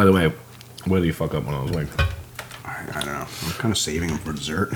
[0.00, 0.32] By the way,
[0.86, 1.94] where did you fuck up when I was wings?
[2.64, 3.26] I, I don't know.
[3.44, 4.72] I'm kind of saving them for dessert.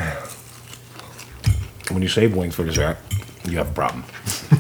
[1.91, 2.99] When you save wings for dessert,
[3.47, 4.05] you have a problem.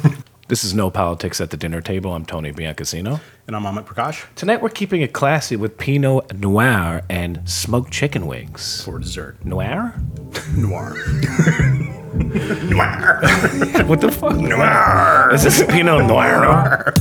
[0.48, 2.14] this is No Politics at the Dinner Table.
[2.14, 3.20] I'm Tony Biancasino.
[3.46, 8.26] And I'm Amit Prakash Tonight we're keeping it classy with Pinot Noir and smoked chicken
[8.26, 8.82] wings.
[8.82, 9.44] for dessert.
[9.44, 9.94] Noir?
[10.56, 10.94] Noir.
[12.14, 13.20] Noir.
[13.84, 14.36] What the fuck?
[14.36, 15.28] Noir.
[15.34, 16.94] Is this Pinot Noir?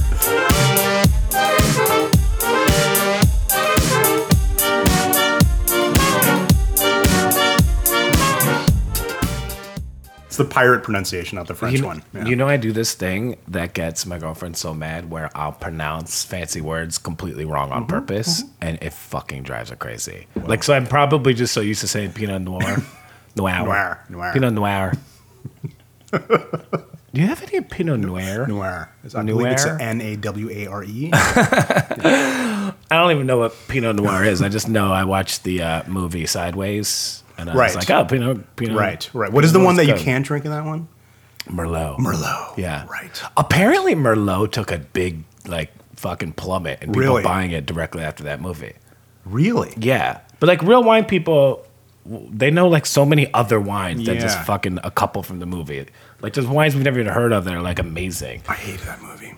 [10.33, 12.01] It's the pirate pronunciation, not the French You, one.
[12.11, 12.25] Yeah.
[12.25, 16.23] you know, I do this thing that gets my girlfriend so mad where I'll pronounce
[16.23, 20.25] fancy words completely wrong on purpose, and it fucking drives her crazy.
[20.35, 22.77] Like, so I'm probably just so used to saying Pinot Noir,
[23.35, 24.33] Noir, Noir, noir.
[24.33, 24.93] Pinot Noir.
[26.11, 26.21] do
[27.13, 28.47] you have any Pinot Noir?
[28.47, 28.89] Noir.
[29.15, 29.77] I believe it's Noir?
[29.79, 31.11] N A W A R E.
[31.13, 34.41] I don't even know what Pinot Noir is.
[34.41, 37.75] I just know I watched the uh, movie Sideways, and I Right.
[37.75, 38.77] was like, oh, Pinot, Pinot.
[38.77, 39.31] Right, right.
[39.31, 40.87] What is the one that you can't drink in that one?
[41.47, 41.97] Merlot.
[41.97, 42.57] Merlot.
[42.57, 42.85] Yeah.
[42.87, 43.21] Right.
[43.35, 47.23] Apparently, Merlot took a big, like, fucking plummet and people Really?
[47.23, 48.73] buying it directly after that movie.
[49.25, 49.73] Really?
[49.77, 50.19] Yeah.
[50.39, 51.65] But, like, real wine people,
[52.05, 55.85] they know, like, so many other wines than just fucking a couple from the movie.
[56.21, 58.41] Like, there's wines we've never even heard of that are, like, amazing.
[58.47, 59.33] I hated that movie.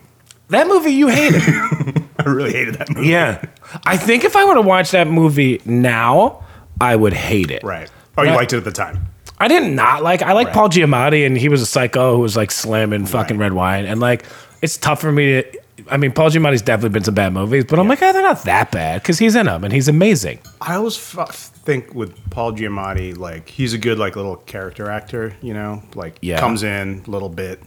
[0.50, 1.42] That movie you hated.
[2.20, 3.08] I really hated that movie.
[3.10, 3.44] yeah.
[3.84, 6.44] I think if I were to watch that movie now,
[6.82, 7.64] I would hate it.
[7.64, 7.90] Right.
[8.18, 8.36] Oh, you Right.
[8.38, 9.08] liked it at the time.
[9.38, 10.22] I did not like.
[10.22, 10.54] I like.
[10.54, 14.00] Paul Giamatti, and he was a psycho who was like slamming fucking red wine, and
[14.00, 14.26] like
[14.62, 15.60] it's tough for me to.
[15.92, 18.44] I mean, Paul Giamatti's definitely been some bad movies, but I'm like, oh, they're not
[18.46, 20.40] that bad because he's in them and he's amazing.
[20.62, 25.36] I always f- think with Paul Giamatti, like he's a good like little character actor.
[25.42, 26.40] You know, like Yeah.
[26.40, 27.62] comes in a little bit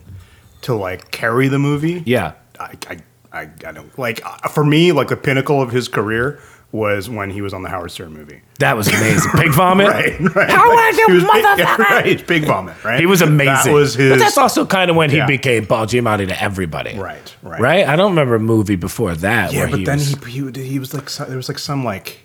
[0.62, 2.02] to like carry the movie.
[2.06, 2.98] Yeah, I, I,
[3.30, 7.30] I, I don't like uh, for me like the pinnacle of his career was when
[7.30, 8.42] he was on the Howard Stern movie.
[8.58, 9.30] that was amazing.
[9.32, 9.88] Pig vomit.
[9.88, 10.50] Right, right.
[10.50, 11.78] Howard, He you was big, motherfucker!
[11.78, 13.00] right, big vomit, right?
[13.00, 13.72] He was amazing.
[13.72, 14.10] That was his.
[14.10, 16.98] But that's also kind of when he became Paul Giamatti to everybody.
[16.98, 17.60] Right, right.
[17.60, 17.86] Right.
[17.88, 19.52] I don't remember a movie before that.
[19.52, 21.84] yeah, where but he then was, he, he he was like there was like some
[21.84, 22.18] like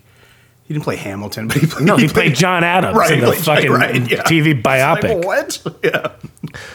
[0.66, 3.32] he didn't play Hamilton, but he played, no, he played John Adams Right, in the
[3.32, 4.24] he played- fucking right, yeah.
[4.24, 5.26] TV Like, biopic.
[5.26, 5.62] what?
[5.84, 6.12] Yeah.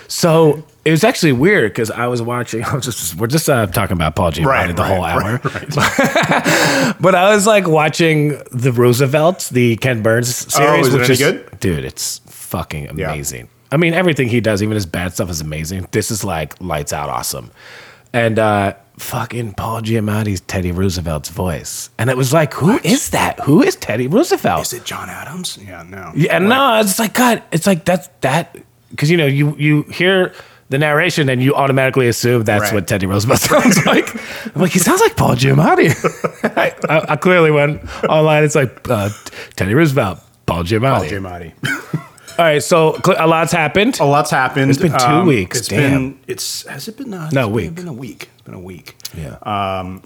[0.08, 2.64] So it was actually weird because I was watching.
[2.64, 5.40] I was just we're just uh, talking about Paul Giamatti Right, the right, whole hour,
[5.44, 11.12] right, but I was like watching the Roosevelts, the Ken Burns series, is which any
[11.12, 11.60] is good?
[11.60, 13.12] dude, it's fucking Yeah.
[13.12, 13.48] amazing.
[13.70, 15.86] I mean, everything he does, even his bad stuff, is amazing.
[15.90, 17.50] This is like lights out awesome,
[18.14, 23.38] and uh, fucking Paul Giamatti's Teddy Roosevelt's voice, and it was like, who is that?
[23.40, 24.62] Who is Teddy Roosevelt?
[24.62, 25.58] Is it John Adams?
[25.62, 26.12] Yeah, no.
[26.16, 27.42] Yeah, no, it's like God.
[27.52, 28.56] It's like that's that
[28.90, 30.32] because you know you you hear
[30.70, 32.74] the narration and you automatically assume that's Right.
[32.74, 34.14] what Teddy Roosevelt sounds like.
[34.54, 35.88] I'm like, he sounds like Paul Giamatti.
[36.56, 38.44] I, I, I clearly went online.
[38.44, 39.08] It's like uh,
[39.56, 41.08] Teddy Roosevelt, Paul Giamatti.
[41.22, 41.52] Paul Giamatti.
[42.38, 43.98] All right, so a lot's happened.
[43.98, 44.70] A lot's happened.
[44.70, 46.10] It's been two weeks, It's damn.
[46.10, 46.20] been.
[46.28, 47.12] It's has it been?
[47.12, 47.74] Uh, No, it's week.
[47.74, 48.28] Been a week.
[48.34, 48.94] It's been a week.
[49.16, 50.02] Yeah, Um,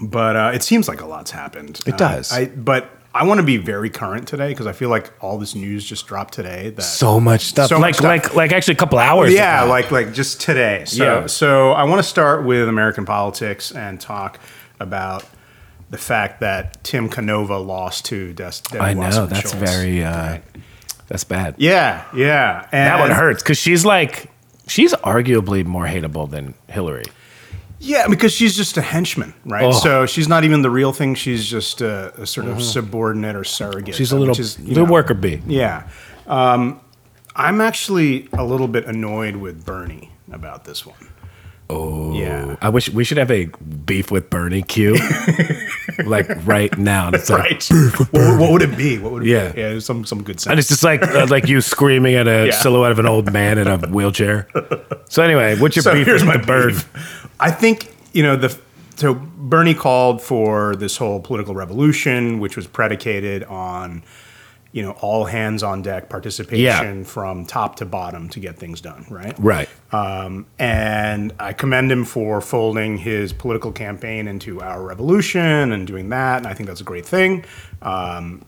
[0.00, 1.80] But uh, it seems like a lot's happened.
[1.86, 2.32] It Uh, does.
[2.32, 5.56] I but I want to be very current today because I feel like all this
[5.56, 6.70] news just dropped today.
[6.70, 7.68] That so much stuff.
[7.68, 8.04] So like much stuff.
[8.04, 9.34] like like actually a couple hours.
[9.34, 9.70] yeah, ago.
[9.70, 10.84] like like just today.
[10.86, 11.26] So Yeah.
[11.26, 14.38] so I want to start with American politics and talk
[14.78, 15.24] about
[15.90, 18.52] the fact that Tim Canova lost to Des.
[18.70, 19.72] Debbie I know Wasserman that's Schultz.
[19.72, 20.38] very uh,
[21.08, 21.56] that's bad.
[21.58, 22.68] Yeah, yeah.
[22.70, 24.30] And That one hurts because she's like
[24.68, 27.06] she's arguably more hateable than Hillary.
[27.80, 29.64] Yeah, because she's just a henchman, right?
[29.64, 29.70] Oh.
[29.72, 31.14] So she's not even the real thing.
[31.14, 33.84] She's just a, a sort of subordinate or surrogate.
[33.84, 33.92] Mm-hmm.
[33.98, 35.40] She's a little is, little know- worker bee.
[35.46, 35.88] Yeah.
[36.26, 36.80] Um,
[37.36, 40.96] I'm actually a little bit annoyed with Bernie about this one.
[41.70, 42.56] Oh, Yeah.
[42.62, 43.44] I wish we should have a
[43.84, 44.96] beef with Bernie Q,
[46.04, 47.10] like right now.
[47.12, 47.62] It's like,
[48.10, 48.98] what, what would it be?
[48.98, 49.52] What would it Yeah.
[49.52, 49.60] be?
[49.60, 50.50] Yeah, some some good sense.
[50.50, 52.52] and it's just like uh, like you screaming at a Yeah.
[52.52, 54.48] silhouette of an old man in a wheelchair.
[55.10, 56.74] So anyway, what's your so beef here's with my the bird?
[57.40, 58.58] I think you know the
[58.96, 64.02] so Bernie called for this whole political revolution, which was predicated on
[64.72, 69.06] you know all hands on deck participation from top to bottom to get things done,
[69.08, 69.34] right?
[69.38, 69.68] Right.
[69.92, 76.08] Um, and I commend him for folding his political campaign into our revolution and doing
[76.10, 76.38] that.
[76.38, 77.44] And I think that's a great thing.
[77.80, 78.44] Um,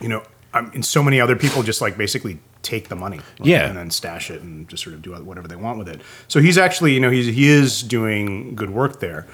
[0.00, 0.22] you know,
[0.54, 3.66] um, and so many other people just like basically take the money, like, Yeah.
[3.68, 6.00] and then stash it and just sort of do whatever they want with it.
[6.28, 9.26] So he's actually, you know, he's he is doing good work there.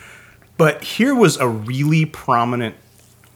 [0.56, 2.75] But here was a really prominent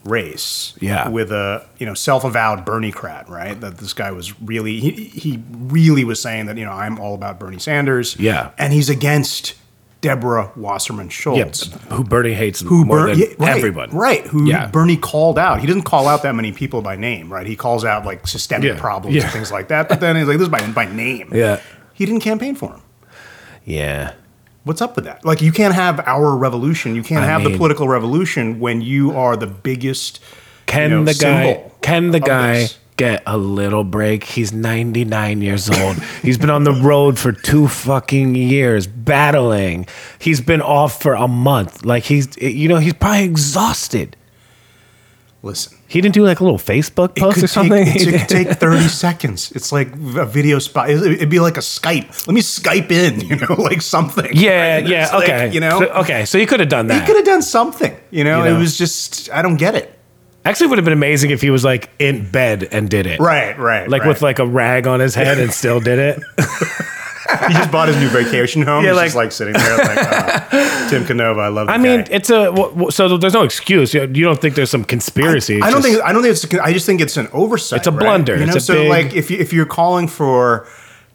[0.05, 1.09] race Yeah.
[1.09, 3.61] with a you know self-avowed Berniecrat, right?
[3.61, 7.15] That this guy was really he, he really was saying that you know I'm all
[7.15, 8.51] about Bernie Sanders, Yeah.
[8.57, 9.55] and he's against
[10.01, 11.71] Deborah Wasserman Schultz.
[11.91, 13.91] who Bernie hates Who more Ber- than yeah, right, everyone.
[13.91, 14.27] right?
[14.27, 14.67] Who Yeah.
[14.67, 15.61] Bernie called out.
[15.61, 17.47] He doesn't call out that many people by name, right?
[17.47, 19.89] He calls out like systemic Yeah, problems and things like that.
[19.89, 21.61] But then he's like, "This is by by name." Yeah.
[21.93, 22.81] he didn't campaign for him.
[23.65, 24.13] Yeah.
[24.65, 25.25] What's up with that?
[25.25, 26.95] Like, you can't have our revolution.
[26.95, 30.21] You can't I have the political revolution when you are the biggest.
[30.67, 32.79] Can you know, the guy symbol can the guy this.
[33.01, 34.25] Get a little break?
[34.25, 35.97] He's 99 years old.
[36.23, 39.87] He's been on the road for 2 fucking years battling.
[40.19, 41.85] He's been off for a month.
[41.85, 44.17] Like he's you know, he's probably exhausted.
[45.43, 47.87] Listen, He didn't do like a little Facebook post or something.
[47.87, 49.51] take, it could take 30 seconds.
[49.53, 50.91] It's like a video spot.
[50.91, 52.27] It'd be like a Skype.
[52.27, 54.29] Let me Skype in, you know, like something.
[54.35, 54.87] yeah, right?
[54.87, 55.51] yeah, It's like, okay.
[55.51, 57.01] you know, So- okay, so you could have done that.
[57.01, 57.97] he could have done something.
[58.11, 58.57] You know, You know?
[58.57, 59.99] it was just, I don't get it.
[60.45, 63.21] Actually, would have been amazing if he was like in bed and did it.
[63.21, 63.89] Right, right.
[63.89, 64.09] Like right.
[64.09, 66.23] with like a rag on his head and still did it.
[67.49, 68.85] he just bought his new vacation home.
[68.85, 69.99] Yeah, He's like- just like sitting there, like
[70.53, 71.41] uh, Tim Canova.
[71.41, 71.69] I love.
[71.69, 72.09] I mean, guy.
[72.11, 72.53] it's a
[72.91, 73.93] so there's no excuse.
[73.93, 75.61] You you don't think there's some conspiracy?
[75.61, 76.05] I It's don't just- think.
[76.05, 76.55] I don't think it's.
[76.55, 77.79] I just think it's an oversight.
[77.81, 78.01] It's a right?
[78.01, 78.39] blunder.
[78.39, 80.67] You know, so big- like if you, if you're calling for,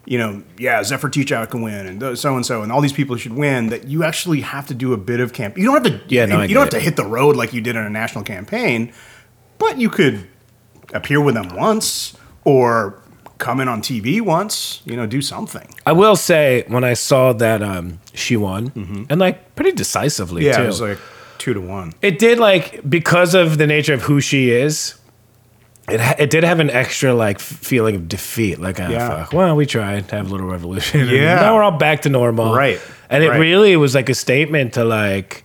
[0.04, 3.16] you know, yeah, Zephyr Teachout can win, and so and so, and all these people
[3.16, 3.66] should win.
[3.70, 5.58] That you actually have to do a bit of camp.
[5.58, 6.00] You don't have to.
[6.14, 7.90] Yeah, no, I you don't have to hit the road like you did in a
[7.90, 8.92] national campaign,
[9.58, 10.26] but you could
[10.94, 13.00] appear with them once or
[13.38, 14.80] come in on TV once.
[14.84, 15.68] You know, do something.
[15.84, 20.50] I will say when I saw that um, she won and like pretty decisively Mm-hmm.
[20.50, 20.62] Yeah, too.
[20.64, 20.98] it was like
[21.38, 21.92] two to one.
[22.02, 24.94] it did like because of the nature of who she is.
[25.88, 28.58] It, it did have an extra like feeling of defeat.
[28.58, 29.08] Like, ah, Yeah.
[29.24, 29.32] fuck.
[29.32, 31.00] Well, we tried to have a little revolution.
[31.02, 31.36] and Yeah.
[31.36, 32.52] now we're all back to normal.
[32.54, 33.38] Right, And it right.
[33.38, 35.44] really was like a statement to like,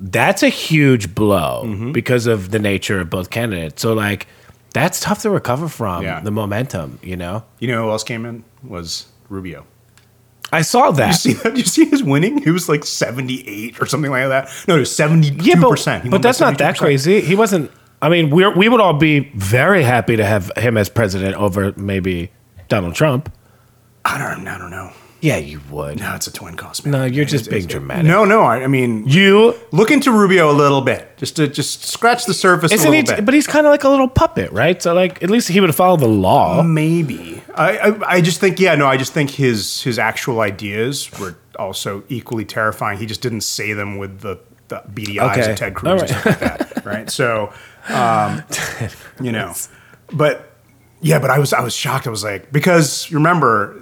[0.00, 1.92] that's a huge blow Mm-hmm.
[1.92, 3.82] because of the nature of both candidates.
[3.82, 4.26] So like,
[4.74, 6.20] that's tough to recover from Yeah.
[6.20, 6.98] the momentum.
[7.02, 8.44] You know, You know who else came in?
[8.62, 9.66] Was Rubio.
[10.50, 11.08] I saw that.
[11.08, 11.56] You see that?
[11.58, 12.40] You see his winning?
[12.42, 14.48] He was like 78 or something like that.
[14.66, 15.36] No, it was 72%.
[15.36, 17.20] But, He won but that's not that crazy.
[17.20, 17.70] He wasn't.
[18.00, 21.72] I mean, we we would all be very happy to have him as president over
[21.76, 22.30] maybe
[22.68, 23.30] Donald Trump.
[24.04, 24.90] I don't, I don't know.
[25.20, 25.98] Yeah, you would.
[25.98, 26.84] No, it's a twin cost.
[26.86, 26.92] man.
[26.92, 28.04] No, you're just It's- being it's- dramatic.
[28.06, 28.42] No, no.
[28.42, 32.34] I, I mean, You look into Rubio a little bit, just to just scratch the
[32.34, 33.00] surface isn't a he?
[33.02, 33.24] little bit.
[33.24, 34.80] But he's kind of like a little puppet, right?
[34.80, 36.62] So like, at least he would follow the law.
[36.62, 37.42] Maybe.
[37.54, 41.34] I, I I just think yeah no I just think his his actual ideas were
[41.58, 42.98] also equally terrifying.
[42.98, 44.38] He just didn't say them with the,
[44.68, 45.50] the beady eyes Okay.
[45.50, 47.10] of Ted Cruz All and stuff like that, right?
[47.10, 47.52] So,
[47.88, 48.44] um,
[49.20, 49.52] you know,
[50.12, 50.52] but
[51.00, 52.06] yeah, but I was I was shocked.
[52.06, 53.74] I was like because remember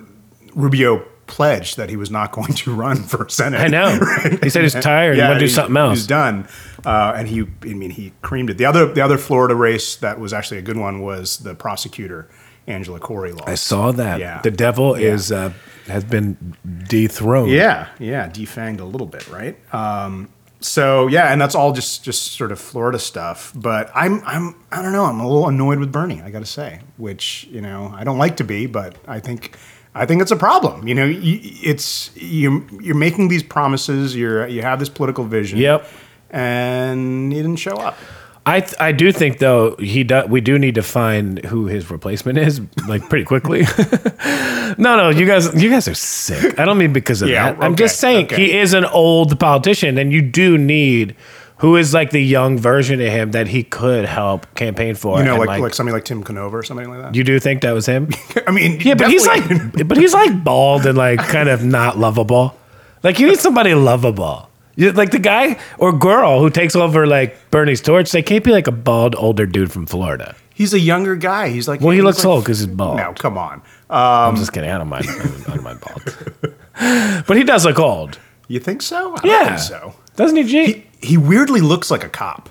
[0.55, 3.61] Rubio pledged that he was not going to run for senate.
[3.61, 3.99] I know.
[4.43, 5.19] He said he's tired.
[5.19, 5.99] and want to do something else.
[5.99, 6.47] He's done,
[6.85, 7.41] uh, and he.
[7.63, 8.59] I mean, he creamed it.
[8.59, 12.29] The other, the other Florida race that was actually a good one was the prosecutor
[12.67, 13.49] Angela Corey lost.
[13.49, 14.21] I saw that.
[14.21, 14.41] Yeah.
[14.43, 15.13] The devil Yeah.
[15.15, 15.53] is uh,
[15.87, 16.57] has been
[16.89, 17.51] dethroned.
[17.51, 19.57] Yeah, yeah, defanged a little bit, right?
[19.75, 20.29] Um,
[20.61, 23.53] so yeah, and that's all just just sort of Florida stuff.
[23.55, 25.05] But I'm I'm I don't know.
[25.05, 26.21] I'm a little annoyed with Bernie.
[26.23, 29.57] I got to say, which you know I don't like to be, but I think.
[29.97, 30.87] I think it's a problem.
[30.87, 32.67] You know, you, it's you.
[32.81, 34.15] You're making these promises.
[34.15, 35.59] You're you have this political vision.
[35.59, 35.89] Yep.
[36.31, 37.97] And he didn't show up.
[38.45, 41.91] I th- I do think though he do, we do need to find who his
[41.91, 43.63] replacement is like pretty quickly.
[44.79, 46.59] no, no, you guys you guys are sick.
[46.59, 47.65] I don't mean because of Yeah, that.
[47.65, 48.37] I'm just saying okay.
[48.37, 51.17] he is an old politician, and you do need
[51.59, 55.19] who is like the young version of him that he could help campaign for.
[55.19, 57.15] You know, and, like, like somebody like Tim Canova or something like that.
[57.15, 58.09] you do think that was him?
[58.47, 59.45] I mean, Yeah, but he's like,
[59.89, 62.57] but he's like bald and like kind of not lovable.
[63.03, 64.51] Like you need somebody lovable.
[64.77, 68.67] Like the guy or girl who takes over like Bernie's torch, they can't be like
[68.67, 70.37] a bald older dude from Florida.
[70.53, 71.49] he's a younger guy.
[71.49, 72.99] He's like Well, he he's looks like- old because he's bald.
[72.99, 73.63] No, come on.
[73.89, 74.69] I'm um, just kidding.
[74.69, 75.07] I don't mind.
[75.09, 77.25] I don't mind bald.
[77.27, 78.19] but he does look old.
[78.49, 79.15] You think so?
[79.17, 79.45] I Yeah.
[79.49, 79.95] think so.
[80.17, 80.65] Doesn't he, G?
[80.67, 82.49] He, he weirdly looks like a cop.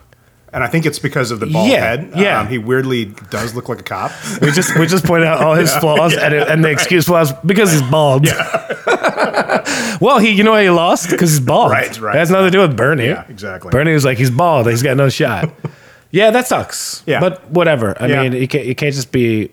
[0.54, 2.12] And I think it's because of the bald Yeah, head.
[2.16, 2.40] yeah.
[2.40, 4.12] Um, he weirdly does look like a cop.
[4.42, 7.34] we just we just pointed out all his flaws and, it, and the excuse was
[7.46, 8.26] because he's bald.
[8.26, 9.98] Yeah.
[10.02, 11.72] well, he you know why he lost because he's bald.
[11.72, 12.16] Right, right.
[12.16, 13.06] It has nothing to do with Bernie.
[13.08, 13.70] Yeah, exactly.
[13.72, 14.68] Bernie was like he's bald.
[14.70, 15.52] He's got no shot.
[16.12, 17.04] yeah, that sucks.
[17.06, 17.20] Yeah.
[17.20, 18.02] but whatever.
[18.02, 18.24] I Yeah.
[18.24, 19.50] mean, it can't, it can't just be.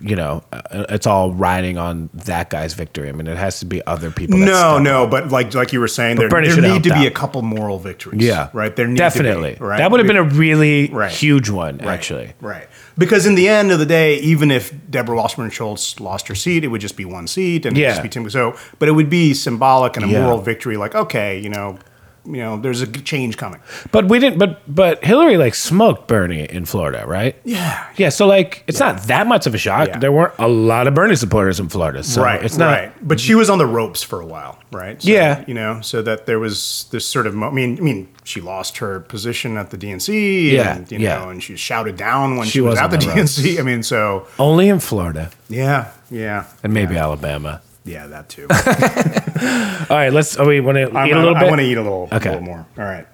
[0.00, 3.08] You know, uh, it's all riding on that guy's victory.
[3.08, 4.38] I mean, it has to be other people.
[4.38, 7.42] No, no, but like like you were saying, there, there need to be a couple
[7.42, 8.22] moral victories.
[8.22, 8.74] Yeah, right.
[8.76, 9.54] There need definitely.
[9.54, 9.78] to be, right?
[9.78, 11.10] That would have been a really Right.
[11.10, 12.34] huge one, Right, actually.
[12.40, 12.68] Right.
[12.96, 16.62] Because in the end of the day, even if Deborah Wasserman Schultz lost her seat,
[16.62, 17.90] it would just be one seat and it would Yeah.
[17.90, 18.30] just be Tim.
[18.30, 20.22] So, but it would be symbolic and a Yeah.
[20.22, 20.76] moral victory.
[20.76, 21.78] Like, okay, you know,
[22.26, 23.60] you know, there's a change coming.
[23.92, 24.38] But we didn't.
[24.38, 27.36] But but Hillary like smoked Bernie in Florida, right?
[27.44, 27.86] Yeah.
[27.96, 28.08] Yeah.
[28.08, 29.88] So like, it's not that much of a shock.
[29.88, 29.98] Yeah.
[29.98, 32.42] There weren't a lot of Bernie supporters in Florida, so right.
[32.42, 32.72] it's not.
[32.72, 32.92] right.
[33.06, 35.00] But she was on the ropes for a while, right?
[35.02, 35.44] So, Yeah.
[35.46, 37.34] You know, so that there was this sort of.
[37.34, 40.52] Mo- I mean, I mean, she lost her position at the DNC.
[40.52, 41.18] Yeah, And, you yeah.
[41.18, 43.04] know, and she was shouted down when She she, was was at the the.
[43.04, 43.58] DNC.
[43.58, 47.60] I mean, so Only in Florida yeah, yeah, and maybe Alabama.
[47.84, 48.46] Yeah, that too.
[49.90, 50.38] All right, let's.
[50.38, 51.48] Oh, we want to eat I'm a gonna- little I bit.
[51.50, 52.30] want to eat a little, a Okay.
[52.30, 52.66] little more.
[52.78, 53.06] All right.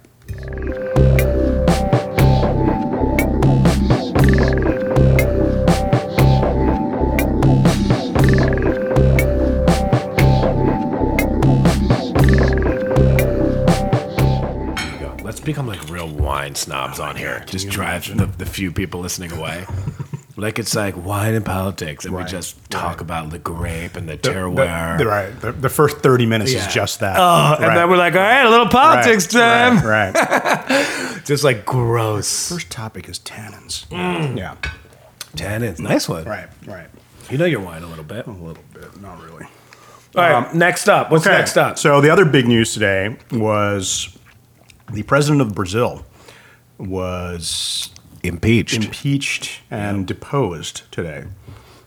[15.23, 17.45] Let's become like real wine snobs on here.
[17.47, 19.65] Just drive the, the few people listening away.
[20.41, 23.01] Like it's like wine and politics, and Right, we just talk right.
[23.01, 24.99] about the grape and the The- terroir.
[24.99, 25.41] the- right.
[25.41, 26.67] The, the first 30 minutes Yeah.
[26.67, 27.17] is just that.
[27.19, 29.85] Oh, and then we're like, all right, a little politics time.
[29.87, 30.15] Right.
[30.15, 31.21] right.
[31.25, 32.49] Just like gross.
[32.49, 33.87] First topic is tannins.
[33.89, 34.37] Mm.
[34.39, 34.57] Yeah.
[35.37, 36.25] Tannins, nice one.
[36.25, 36.49] Right.
[36.67, 36.89] Right.
[37.29, 38.27] You know your wine a little bit.
[38.27, 39.01] A little bit.
[39.01, 39.45] Not really.
[40.17, 41.11] All right, next up.
[41.13, 41.37] What's Okay.
[41.37, 41.79] next up?
[41.79, 44.17] So the other big news today was
[44.91, 46.05] the president of Brazil
[46.79, 47.80] was
[48.23, 48.85] Impeached.
[48.85, 51.25] impeached and deposed today.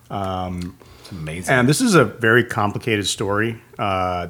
[0.09, 1.53] It's amazing.
[1.53, 4.29] And this is a very complicated story, uh,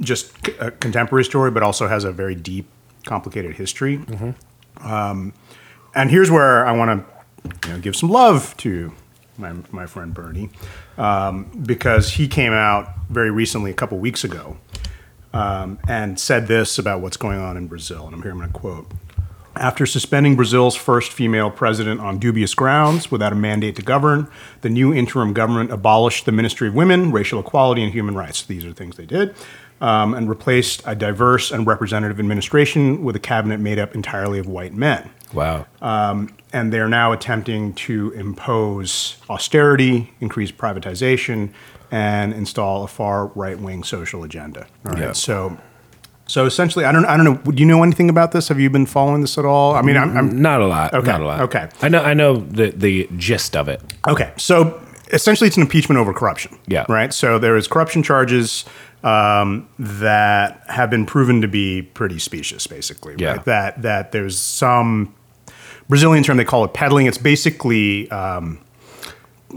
[0.00, 2.66] just c- a contemporary story, but also has a very deep,
[3.04, 4.00] complicated history.
[4.78, 5.32] Um,
[5.94, 7.06] and here's where I want
[7.52, 8.92] to you know, give some love to
[9.38, 10.50] my, my friend Bernie,
[10.98, 14.56] um, because he came out very recently, a couple weeks ago,
[15.32, 18.06] um, and said this about what's going on in Brazil.
[18.06, 18.90] And I'm here, I'm going to quote.
[19.56, 24.28] After suspending Brazil's first female president on dubious grounds without a mandate to govern,
[24.62, 28.42] the new interim government abolished the Ministry of Women, Racial Equality, and Human Rights.
[28.42, 29.34] These are things they did.
[29.80, 34.46] Um, and replaced a diverse and representative administration with a cabinet made up entirely of
[34.46, 35.10] white men.
[35.32, 35.66] wow.
[35.82, 41.50] And they're now attempting to impose austerity, increase privatization,
[41.90, 44.68] and install a far right wing social agenda.
[44.86, 45.02] All right.
[45.02, 45.12] Yeah.
[45.12, 45.58] So,
[46.26, 47.52] so essentially, I don't, I don't know.
[47.52, 48.48] Do you know anything about this?
[48.48, 49.74] Have you been following this at all?
[49.74, 50.94] I mean, I'm, I'm not a lot.
[50.94, 51.40] Okay, Not a lot.
[51.42, 51.68] okay.
[51.82, 52.02] I know.
[52.02, 53.82] I know the the gist of it.
[54.08, 54.80] Okay, so
[55.12, 56.58] essentially, it's an impeachment over corruption.
[56.66, 56.86] Yeah.
[56.88, 57.12] Right.
[57.12, 58.64] So there is corruption charges
[59.02, 63.16] um, that have been proven to be pretty specious, basically.
[63.18, 63.32] Yeah.
[63.32, 63.44] Right?
[63.44, 65.14] That that there's some
[65.88, 67.04] Brazilian term they call it peddling.
[67.06, 68.60] It's basically um,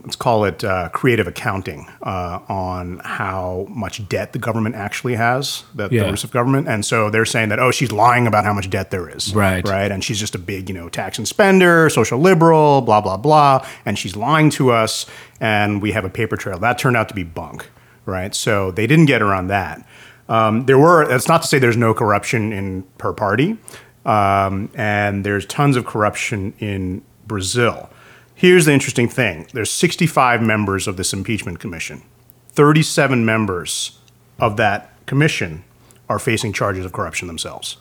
[0.04, 5.64] let's call it uh, creative accounting uh, on how much debt the government actually has,
[5.76, 6.04] the, Yeah.
[6.04, 6.68] the Russian government.
[6.68, 9.34] And so they're saying that, oh, she's lying about how much debt there is.
[9.36, 9.68] Right.
[9.68, 9.92] Right.
[9.92, 13.66] And she's just a big, you know, tax and spender, social liberal, blah, blah, blah.
[13.86, 15.06] And she's lying to us.
[15.40, 16.58] And we have a paper trail.
[16.60, 17.70] That turned out to be bunk.
[18.06, 18.34] Right.
[18.34, 19.86] So they didn't get around that.
[20.30, 23.58] Um, there were, that's not to say there's no corruption in her party.
[24.06, 27.90] Um, and there's tons of corruption in Brazil.
[28.38, 32.04] Here's the interesting thing there's 65 members of this impeachment commission.
[32.50, 34.00] 37 members
[34.40, 35.64] of that commission
[36.08, 37.78] are facing charges of corruption themselves.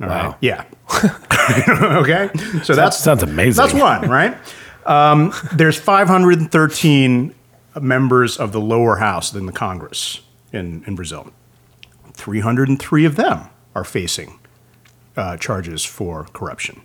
[0.00, 0.24] All right?
[0.28, 0.36] Wow.
[0.40, 0.64] Yeah.
[2.00, 2.30] okay.
[2.62, 3.62] So that's sounds amazing.
[3.62, 4.38] That's one, right?
[4.86, 7.34] Um, there's 513
[7.80, 11.30] members of the lower house in the Congress in, in Brazil.
[12.14, 14.38] 303 of them are facing
[15.14, 16.80] uh, charges for corruption.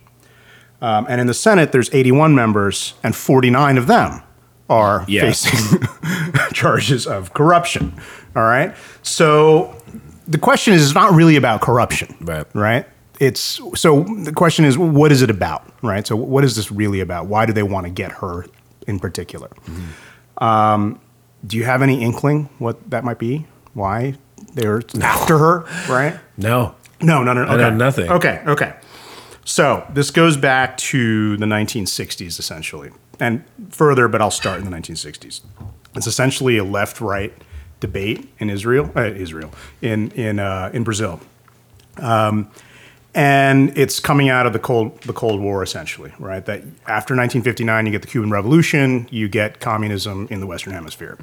[0.80, 4.22] Um, and in the Senate, there's 81 members, and 49 of them
[4.70, 5.22] are Yeah.
[5.22, 5.80] facing
[6.52, 7.94] charges of corruption.
[8.36, 8.74] All right.
[9.02, 9.74] So
[10.28, 12.46] the question is, it's not really about corruption, Right.
[12.54, 12.86] Right.
[13.20, 16.06] It's so the question is, what is it about, right?
[16.06, 17.26] So what is this really about?
[17.26, 18.46] Why do they want to get her
[18.86, 19.48] in particular?
[20.38, 21.00] Um,
[21.44, 23.46] do you have any inkling what that might be?
[23.74, 24.14] Why
[24.54, 26.18] they're after her, right?
[26.36, 26.76] No.
[27.00, 27.42] No, no, no.
[27.42, 27.56] Okay.
[27.56, 28.08] know nothing.
[28.10, 28.74] Okay, okay.
[29.48, 34.76] So this goes back to the 1960s, essentially, and further, but I'll start in the
[34.76, 35.40] 1960s.
[35.96, 37.32] It's essentially a left-right
[37.80, 39.50] debate in Israel, uh, Israel,
[39.80, 41.18] in in uh, in Brazil,
[41.96, 42.50] um,
[43.14, 46.44] and it's coming out of the cold the Cold War, essentially, right?
[46.44, 51.16] That after 1959, you get the Cuban Revolution, you get communism in the Western Hemisphere,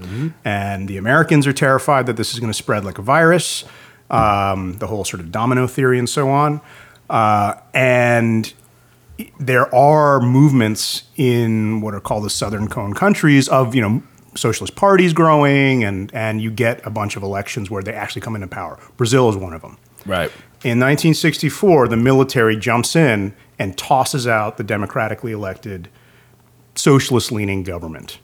[0.44, 3.66] and the Americans are terrified that this is going to spread like a virus.
[4.08, 6.62] Um, the whole sort of domino theory and so on,
[7.10, 8.54] uh, and
[9.40, 14.04] there are movements in what are called the Southern Cone countries of you know
[14.36, 18.36] socialist parties growing, and and you get a bunch of elections where they actually come
[18.36, 18.80] into power.
[18.98, 19.78] Brazil is one of them.
[20.06, 20.32] Right.
[20.64, 25.90] In 1964, the military jumps in and tosses out the democratically elected
[26.76, 28.20] socialist leaning government.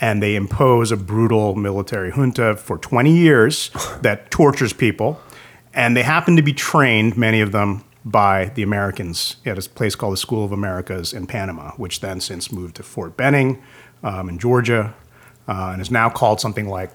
[0.00, 3.70] And they impose a brutal military junta for 20 years
[4.02, 5.20] that tortures people.
[5.74, 9.94] and they happen to be trained, many of them, by the Americans at a place
[9.94, 13.62] called the School of Americas in Panama, which then since moved to Fort Benning
[14.02, 14.94] um, in Georgia,
[15.48, 16.90] uh, and is now called something like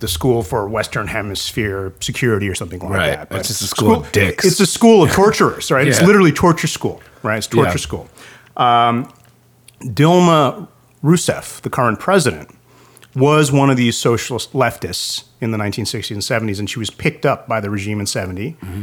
[0.00, 3.30] the School for Western Hemisphere Security or something like Right.
[3.30, 3.38] that.
[3.38, 4.44] It's just a school of dicks.
[4.44, 5.86] It's a school of torturers, right?
[5.86, 7.38] It's literally torture school, right?
[7.38, 7.76] It's torture Yeah.
[7.76, 8.08] school.
[8.56, 9.08] Um,
[9.82, 10.68] Dilma
[11.02, 12.50] Rousseff, the current president,
[13.14, 17.24] was one of these socialist leftists in the 1960s and 70s, and she was picked
[17.24, 18.82] up by the regime in 70, Mm-hmm.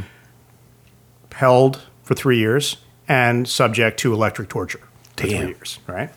[1.33, 4.79] Held for three years, and subject to electric torture
[5.17, 5.29] for Damn.
[5.39, 6.09] three years, right?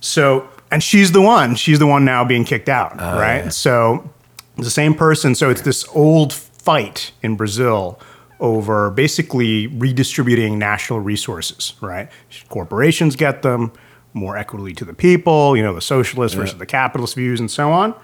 [0.00, 3.44] So, and she's the one, she's the one now being kicked out, Oh, right?
[3.44, 3.48] yeah.
[3.48, 4.08] So,
[4.56, 5.34] the same person.
[5.34, 7.98] So, it's this old fight in Brazil
[8.40, 12.08] over basically redistributing national resources, right?
[12.48, 13.72] Corporations get them
[14.14, 17.70] more equitably to the people, you know, the socialist versus the capitalist views and so
[17.72, 17.94] on.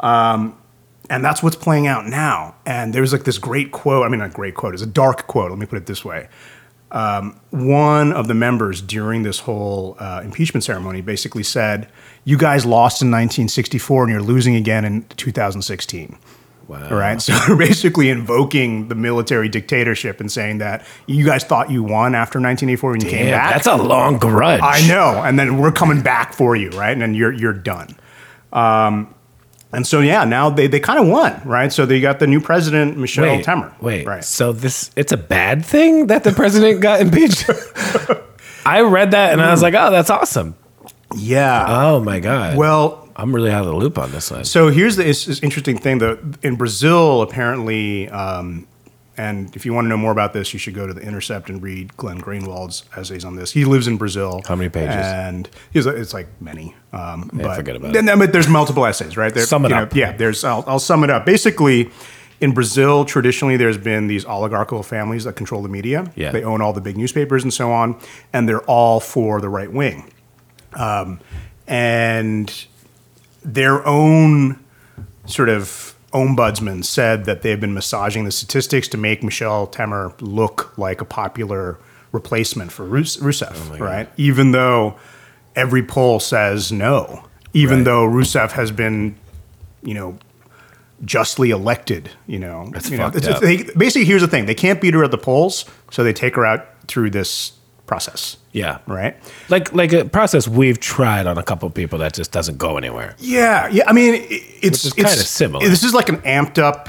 [0.00, 0.56] Um,
[1.10, 2.54] and that's what's playing out now.
[2.66, 4.06] And there's like this great quote.
[4.06, 4.74] I mean, not great quote.
[4.74, 5.50] It's a dark quote.
[5.50, 6.28] Let me put it this way.
[6.90, 11.88] Um, one of the members during this whole uh, impeachment ceremony basically said,
[12.24, 16.16] "You guys lost in 1964, and you're losing again in 2016."
[16.68, 16.88] Wow.
[16.90, 17.20] All right.
[17.20, 22.38] So basically invoking the military dictatorship and saying that you guys thought you won after
[22.38, 23.54] 1984 when you came Damn, back.
[23.54, 24.60] that's a long grudge.
[24.62, 26.92] I know, and then we're coming back for you, right?
[26.92, 27.88] And then you're you're done.
[28.52, 29.13] Um,
[29.74, 31.72] and so yeah, now they, they kind of won, right?
[31.72, 33.72] So they got the new president, Michel Wait, Temer.
[33.80, 34.06] wait.
[34.06, 34.24] right?
[34.24, 37.48] So this it's a bad thing that the president got impeached.
[38.66, 40.54] I read that and I was like, oh, that's awesome.
[41.16, 41.66] Yeah.
[41.68, 42.56] Oh my god.
[42.56, 44.44] well, I'm really out of the loop on this one.
[44.44, 46.18] so here's the it's, it's interesting thing though.
[46.42, 48.66] In Brazil, apparently, um,
[49.16, 51.48] and if you want to know more about this, you should go to the Intercept
[51.48, 53.52] and read Glenn Greenwald's essays on this.
[53.52, 54.42] He lives in Brazil.
[54.46, 54.94] How many pages?
[54.96, 56.74] And he's it's like many.
[56.92, 59.32] Um, but, forget about then- then- But there's multiple essays, right?
[59.32, 59.94] There, Sum it you know, up.
[59.94, 60.42] yeah, there's.
[60.44, 61.24] I'll, I'll sum it up.
[61.26, 61.90] Basically,
[62.40, 66.10] in Brazil, traditionally, there's been these oligarchical families that control the media.
[66.16, 66.32] Yeah.
[66.32, 67.96] They own all the big newspapers and so on,
[68.32, 70.10] and they're all for the right wing.
[70.74, 71.20] Um,
[71.68, 72.66] and
[73.44, 74.58] their own
[75.26, 80.72] sort of ombudsman said that they've been massaging the statistics to make Michel Temer look
[80.78, 81.78] like a popular
[82.12, 84.08] replacement for Rus- Rousseff, oh right?
[84.16, 84.94] Even though
[85.56, 87.84] every poll says no, even Right.
[87.84, 89.16] though Rousseff has been,
[89.82, 90.16] you know,
[91.04, 92.70] justly elected, you know.
[92.72, 93.42] That's you know, fucked it's- up.
[93.42, 96.36] they- basically, here's the thing: they can't beat her at the polls, so they take
[96.36, 97.52] her out through this
[97.86, 98.78] process, yeah.
[98.86, 99.14] right?
[99.50, 103.14] Like like a process we've tried on a couple people that just doesn't go anywhere.
[103.18, 103.84] Yeah, yeah.
[103.86, 104.28] I mean, it,
[104.62, 105.68] it's it's- kinda similar.
[105.68, 106.88] This is like an amped up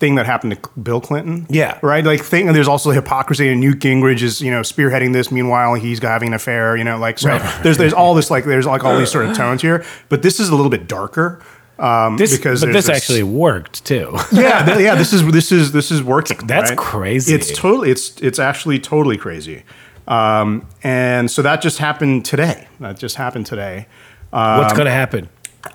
[0.00, 1.46] thing that happened to Bill Clinton.
[1.50, 1.78] Yeah.
[1.82, 2.04] right.
[2.04, 2.48] Like thing.
[2.48, 5.30] And there's also hypocrisy, and Newt Gingrich is you know spearheading this.
[5.30, 6.76] Meanwhile, he's having an affair.
[6.76, 7.28] You know, like so.
[7.28, 7.62] Right.
[7.62, 10.40] There's there's all this like there's like all these sort of tones here, but this
[10.40, 11.40] is a little bit darker.
[11.78, 14.14] Um, This because but there's this, actually worked too.
[14.32, 14.96] yeah, th- yeah.
[14.96, 16.36] This is this is this is working.
[16.46, 16.78] That's right?
[16.78, 17.34] crazy.
[17.34, 19.62] It's totally it's it's actually totally crazy.
[20.10, 22.68] Um, and so that just happened today.
[22.80, 23.86] That just happened today.
[24.30, 25.28] What's going to happen?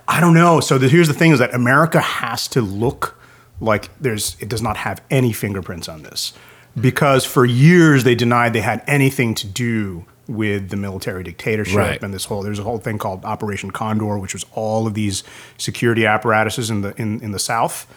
[0.08, 0.60] I don't know.
[0.60, 3.19] So the, here's the thing: is that America has to look
[3.62, 6.34] like there's it does not have any fingerprints on this
[6.80, 12.04] because for years they denied they had anything to do with the military dictatorship Right.
[12.04, 15.24] and this whole there's a whole thing called Operation Condor, which was all of these
[15.58, 17.88] security apparatuses in the in, in the South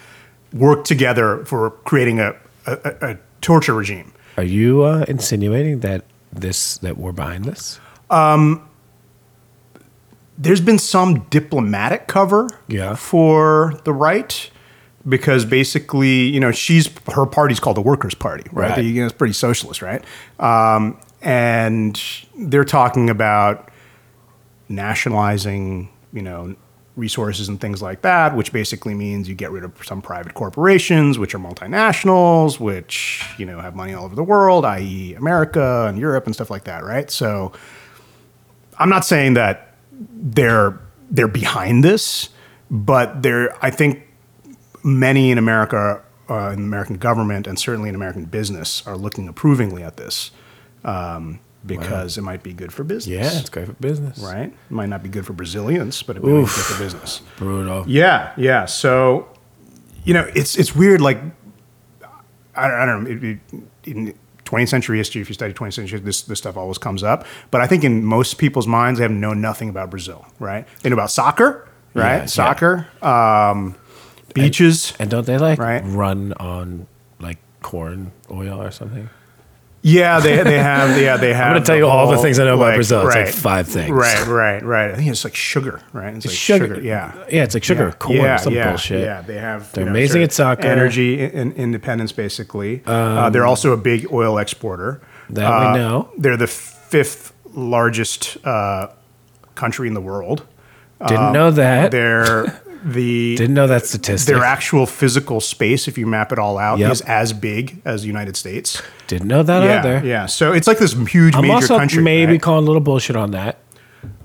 [0.53, 4.13] worked together for creating a, a, a- a torture regime.
[4.37, 7.79] Are you uh, insinuating that this that we're behind this?
[10.37, 12.95] there's been some diplomatic cover Yeah.
[12.95, 14.49] for the right
[15.07, 18.71] because basically, you know, she's her party's called the Workers' Party, right?
[18.71, 18.85] Right.
[18.85, 20.03] You know, it's pretty socialist, right?
[20.39, 22.01] Um, and
[22.37, 23.69] they're talking about
[24.69, 26.55] nationalizing, you know,
[26.99, 31.17] resources and things like that, which basically means you get rid of some private corporations,
[31.17, 35.97] which are multinationals, which you know have money all over the world, i.e., America and
[35.97, 37.09] Europe and stuff like that, right?
[37.09, 37.53] So,
[38.77, 42.29] I'm not saying that they're they're behind this,
[42.69, 44.03] but they're I think
[44.83, 49.27] many in America, uh, in the American government, and certainly in American business, are looking
[49.27, 50.31] approvingly at this
[50.83, 51.39] um,
[51.77, 53.07] because it might be good for business.
[53.07, 54.19] Yeah, it's great for business.
[54.19, 54.47] right.
[54.49, 57.21] It might not be good for Brazilians, but it might be good for business.
[57.37, 57.85] Brutal.
[57.87, 58.65] Yeah, yeah.
[58.65, 59.27] So,
[60.03, 61.01] you know, it's it's weird.
[61.01, 61.19] Like,
[62.55, 63.09] I, I don't know.
[63.09, 63.39] It, it,
[63.85, 64.13] in
[64.45, 67.25] 20th century history, if you study 20th century, this this stuff always comes up.
[67.51, 70.25] But I think in most people's minds, they have known nothing about Brazil.
[70.39, 70.67] Right?
[70.81, 71.67] They know about soccer.
[71.93, 72.13] Right?
[72.15, 72.25] Yeah, yeah.
[72.25, 72.87] soccer.
[73.01, 73.75] Um,
[74.33, 74.93] beaches.
[74.99, 75.81] And don't they like Right.
[75.83, 76.87] run on
[77.19, 79.09] like corn oil or something?
[79.81, 81.47] Yeah, they they have yeah they have.
[81.51, 82.99] I'm gonna tell you all the things I know about Brazil.
[83.07, 83.91] It's like right, five things.
[83.91, 84.91] Right, right, right.
[84.91, 86.13] I think it's like sugar, right?
[86.13, 86.81] It's like sugar.
[86.81, 87.13] Yeah.
[87.29, 87.91] Yeah, it's like sugar, yeah.
[87.91, 89.01] corn, yeah, some yeah, bullshit.
[89.03, 89.71] Yeah, they have.
[89.71, 90.63] They're you know, amazing at soccer.
[90.67, 92.83] Um, energy, and independence, basically.
[92.85, 94.99] uh, they're also a big oil exporter.
[95.29, 96.09] That we Uh, know.
[96.17, 98.87] They're the fifth largest uh,
[99.55, 100.45] country in the world.
[101.07, 101.91] Didn't know that.
[101.91, 104.33] They're the Didn't know that statistic.
[104.33, 106.91] their actual physical space, if you map it all out, Yep.
[106.91, 108.81] is as big as the United States.
[109.07, 110.01] Didn't know that Yeah, either.
[110.07, 110.25] yeah.
[110.27, 112.01] So it's like this huge I'm major also country.
[112.03, 112.41] maybe right?
[112.41, 113.59] calling a little bullshit on that.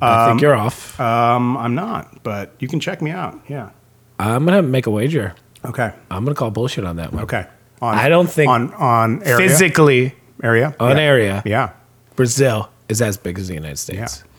[0.00, 0.98] I think you're off.
[1.00, 3.40] Um, I'm not, but you can check me out.
[3.48, 3.70] Yeah.
[4.18, 5.34] I'm gonna make a wager.
[5.64, 5.92] Okay.
[6.10, 7.24] I'm gonna call bullshit on that one.
[7.24, 7.46] Okay.
[7.82, 9.48] On, I don't think on on area.
[9.48, 10.74] Physically, area.
[10.78, 11.02] on yeah.
[11.02, 11.70] area, Yeah.
[12.14, 14.22] Brazil is as big as the United States.
[14.24, 14.30] Yeah.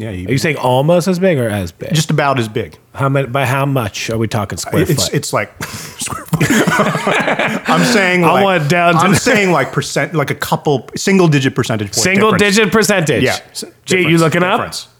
[0.00, 1.92] You, Are you saying almost as big or as big?
[1.94, 2.78] just about as big?
[2.94, 3.26] how many?
[3.28, 5.14] By how much are we talking square It's foot?
[5.14, 6.48] it's like square foot.
[7.68, 11.28] I'm saying I like, want down to I'm saying like percent, like a couple single
[11.28, 11.94] digit percentage point.
[12.02, 12.56] Single difference.
[12.56, 13.22] digit percentage.
[13.22, 13.38] Yeah.
[13.84, 14.86] Gee, you Difference, looking difference.
[14.86, 14.92] up?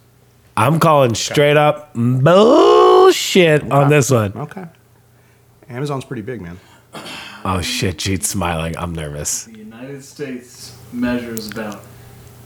[0.56, 4.32] I'm calling straight up bullshit on this one.
[4.36, 4.66] Okay.
[5.68, 6.58] Amazon's pretty big, man.
[7.44, 8.76] Oh shit, Jeet's smiling.
[8.76, 9.44] I'm nervous.
[9.44, 11.80] The United States measures about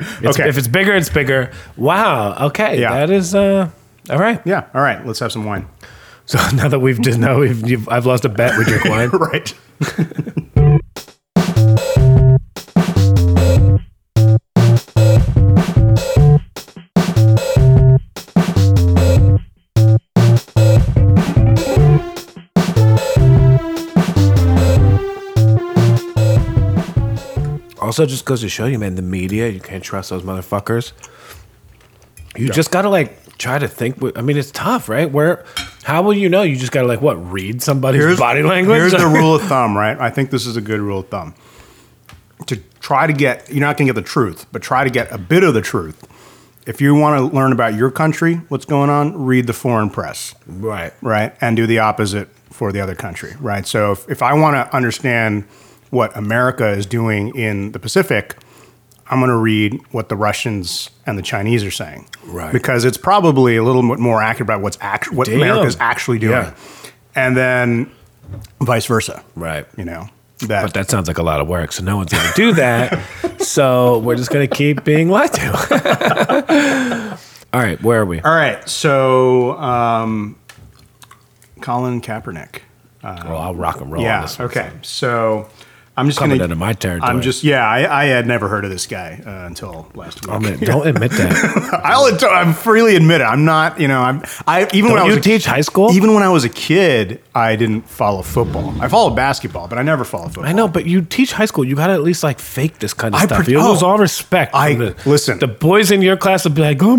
[0.00, 0.48] It's- Okay.
[0.48, 1.50] If it's bigger, it's bigger.
[1.76, 2.46] Wow.
[2.46, 2.80] Okay.
[2.80, 2.94] Yeah.
[3.00, 3.34] That is.
[3.34, 3.68] uh
[4.08, 4.40] All right.
[4.44, 4.66] Yeah.
[4.72, 5.04] All right.
[5.04, 5.66] Let's have some wine.
[6.24, 8.56] So now that we've just now we've you've, I've lost a bet.
[8.56, 9.08] We drink wine.
[9.10, 9.52] right.
[27.98, 30.92] Also, just goes to show you, man, the media, you can't trust those motherfuckers.
[32.36, 33.98] You just gotta like try to think.
[34.16, 35.10] I mean, it's tough, right?
[35.10, 35.44] Where,
[35.82, 36.42] how will you know?
[36.42, 38.78] You just gotta like what read somebody's body language.
[38.78, 39.98] Here's the rule of thumb, right?
[39.98, 41.34] I think this is a good rule of thumb.
[42.46, 45.10] To try to get, you're not going to get the truth, but try to get
[45.10, 46.06] a bit of the truth.
[46.68, 50.36] If you want to learn about your country, what's going on, read the foreign press,
[50.46, 50.92] right.
[51.02, 51.34] right?
[51.40, 53.66] And do the opposite for the other country, right?
[53.66, 55.48] So if, if I want to understand
[55.90, 58.36] what America is doing in the Pacific,
[59.10, 62.52] I'm going to read what the Russians and the Chinese are saying, Right.
[62.52, 65.36] Because it's probably a little bit more accurate about what's act- what Damn.
[65.40, 66.52] America's actually doing, Yeah.
[67.14, 67.90] and then
[68.60, 69.66] vice versa, Right.
[69.78, 70.08] You know
[70.40, 70.62] that.
[70.62, 73.00] But that sounds like a lot of work, so no one's gonna do that.
[73.40, 77.18] so we're just gonna keep being lied to.
[77.54, 78.20] All right, where are we?
[78.20, 80.36] All right, so um,
[81.62, 82.60] Colin Kaepernick.
[83.02, 84.02] well, I'll rock and roll.
[84.02, 84.28] on yeah.
[84.38, 84.70] Okay.
[84.82, 85.48] So
[85.98, 86.44] I'm just Coming gonna.
[86.44, 87.10] into my territory.
[87.10, 87.66] I'm just yeah.
[87.68, 90.34] I, I had never heard of this guy uh, until last week.
[90.34, 91.80] I mean, don't admit that.
[91.84, 93.24] I'll ad- I'm freely admit it.
[93.24, 93.80] I'm not.
[93.80, 94.00] You know.
[94.00, 94.22] I'm.
[94.46, 95.92] I even when I Don't was you a, teach high school?
[95.92, 98.74] even when I was a kid, I didn't follow football.
[98.80, 100.46] I followed basketball, but I never followed football.
[100.46, 101.64] I know, but you teach high school.
[101.64, 103.44] You gotta at least like fake this kind of I stuff.
[103.44, 104.54] pre- you lose oh, all respect.
[104.54, 105.38] I- the, listen.
[105.40, 106.96] The boys in your class would be like, "Oh,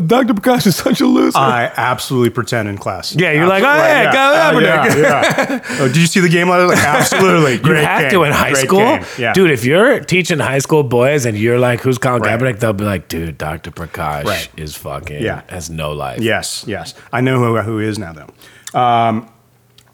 [0.00, 0.34] Dr.
[0.34, 3.14] Prakash is such a loser." I absolutely pretend in class.
[3.14, 3.90] Yeah, you're like, Absolutely.
[3.90, 5.78] "Oh, yeah, go Uh, yeah, yeah.
[5.82, 6.48] Oh, did you see the game?
[6.48, 6.74] last night?
[6.76, 7.52] Like, absolutely.
[7.56, 8.21] you Great have game.
[8.24, 9.04] In high Great school, game.
[9.18, 9.32] Yeah.
[9.32, 9.50] dude.
[9.50, 12.38] If you're teaching high school boys and you're like, "Who's Colin Right.
[12.38, 13.70] Kaepernick?" They'll be like, "Dude, Dr.
[13.70, 14.48] Prakash Right.
[14.56, 15.42] is fucking Yeah.
[15.48, 16.94] has no life." Yes, yes.
[17.12, 18.78] I know who, who he is now, though.
[18.78, 19.28] Um,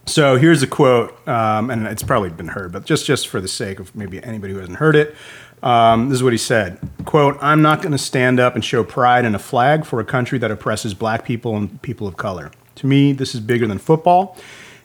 [0.06, 3.48] so here's a quote, um, and it's probably been heard, but just, just for the
[3.48, 5.14] sake of maybe anybody who hasn't heard it,
[5.62, 6.78] um, this is what he said.
[7.04, 10.04] Quote, I'm not going to stand up and show pride in a flag for a
[10.04, 12.50] country that oppresses black people and people of color.
[12.76, 14.36] To me, this is bigger than football,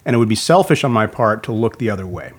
[0.04, 2.34] and it would be selfish on my part to look the other way.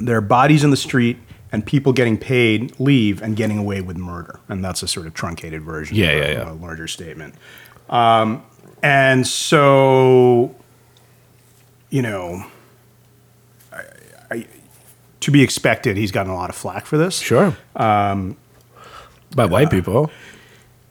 [0.00, 1.18] There are bodies in the street
[1.50, 4.38] and people getting paid leave and getting away with murder.
[4.48, 6.52] And that's a sort of truncated version Yeah, of yeah, a, yeah.
[6.52, 7.34] a larger statement.
[7.88, 8.42] Um,
[8.82, 10.54] and so,
[11.90, 12.44] you know,
[13.72, 13.82] I,
[14.30, 14.46] I,
[15.20, 17.18] to be expected, he's gotten a lot of flack for this.
[17.18, 17.56] sure.
[17.76, 18.36] Um,
[19.34, 20.10] by white people.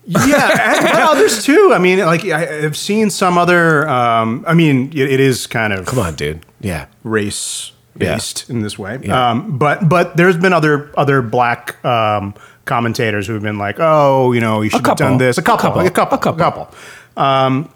[0.06, 0.20] yeah,
[0.78, 1.72] and, but others too.
[1.74, 3.88] I mean, like I, I've seen some other.
[3.90, 6.46] Um, I mean, it, it is kind of Come on, dude.
[6.62, 6.86] Yeah.
[7.04, 9.00] race based in this way.
[9.04, 9.30] Yeah.
[9.32, 12.34] Um, but but there's been other other black um,
[12.66, 15.38] commentators who've been like, oh, you know, you should have done this.
[15.38, 15.88] A couple, a couple.
[15.88, 16.66] a couple, a A couple.
[16.66, 16.78] couple.
[17.24, 17.70] Um,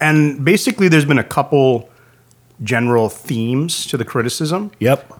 [0.00, 1.88] and basically, there's been a couple
[2.62, 4.70] general themes to the criticism.
[4.78, 5.12] Yep.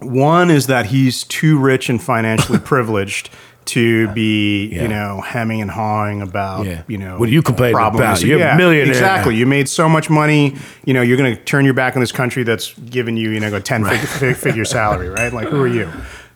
[0.00, 3.30] One is that he's too rich and financially privileged
[3.66, 4.82] to be, Yeah.
[4.82, 6.82] you know, hemming and hawing about, Yeah.
[6.86, 8.22] you know, What are you complaining about?
[8.22, 8.88] You're a millionaire.
[8.88, 9.36] Exactly.
[9.36, 10.56] You made so much money.
[10.84, 13.40] You know, you're going to turn your back on this country that's giving you, you
[13.40, 15.32] know, a 10 fig- fig- figure salary, right?
[15.32, 15.88] Like, who are you?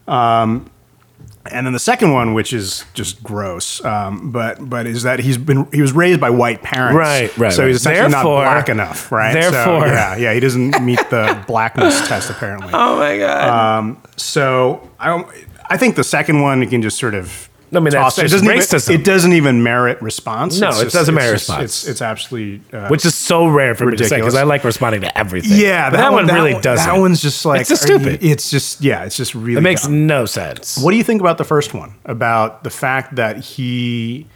[0.07, 0.71] Um,
[1.51, 5.39] and then the second one, which is just gross, um, but but is that he's
[5.39, 8.69] been he was raised by white parents, Right, right, So he's essentially Therefore- not black
[8.69, 9.33] enough, right?
[9.33, 12.69] therefore- so, yeah, yeah, he doesn't meet the blackness test apparently.
[12.75, 13.49] oh my god.
[13.79, 15.27] Um, So I don't.
[15.71, 17.49] I think the second one you can just sort of.
[17.71, 18.25] I mean, that's toss it.
[18.25, 18.89] it doesn't racism.
[18.91, 20.59] Even, it doesn't even merit response.
[20.59, 21.63] No, It's it just- doesn't merit just- response.
[21.65, 22.63] It's it's absolutely.
[22.73, 24.35] Uh, Which is so rare for me to say because.
[24.35, 25.59] I like responding to everything.
[25.61, 26.87] yeah, But that, one really one- doesn't.
[26.87, 28.25] That one's just like It's just are you- stupid.
[28.25, 29.59] it's just yeah, it's just really.
[29.59, 30.07] It makes dumb.
[30.07, 30.79] no sense.
[30.79, 31.95] What do you think about the first one?
[32.07, 34.27] About the fact that he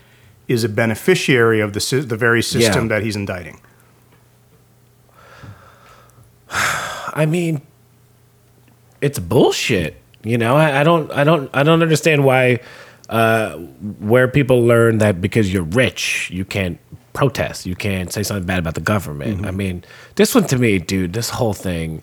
[0.47, 2.89] is a beneficiary of the the very system Yeah.
[2.99, 3.59] that he's indicting.
[6.51, 7.63] I mean,
[9.01, 10.02] it's bullshit.
[10.25, 12.61] You know, I, I don't, I don't, I don't understand why,
[13.09, 13.57] uh,
[13.99, 16.79] where people learn that because you're rich, you can't
[17.13, 19.45] protest, you can't say something bad about the government.
[19.47, 22.03] I mean, this one to me, dude, this whole thing,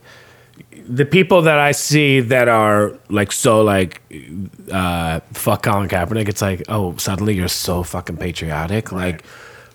[0.88, 4.02] the people that I see that are like so like,
[4.72, 8.92] uh, fuck Colin Kaepernick, it's like, oh, suddenly you're so fucking patriotic.
[8.92, 9.26] Like,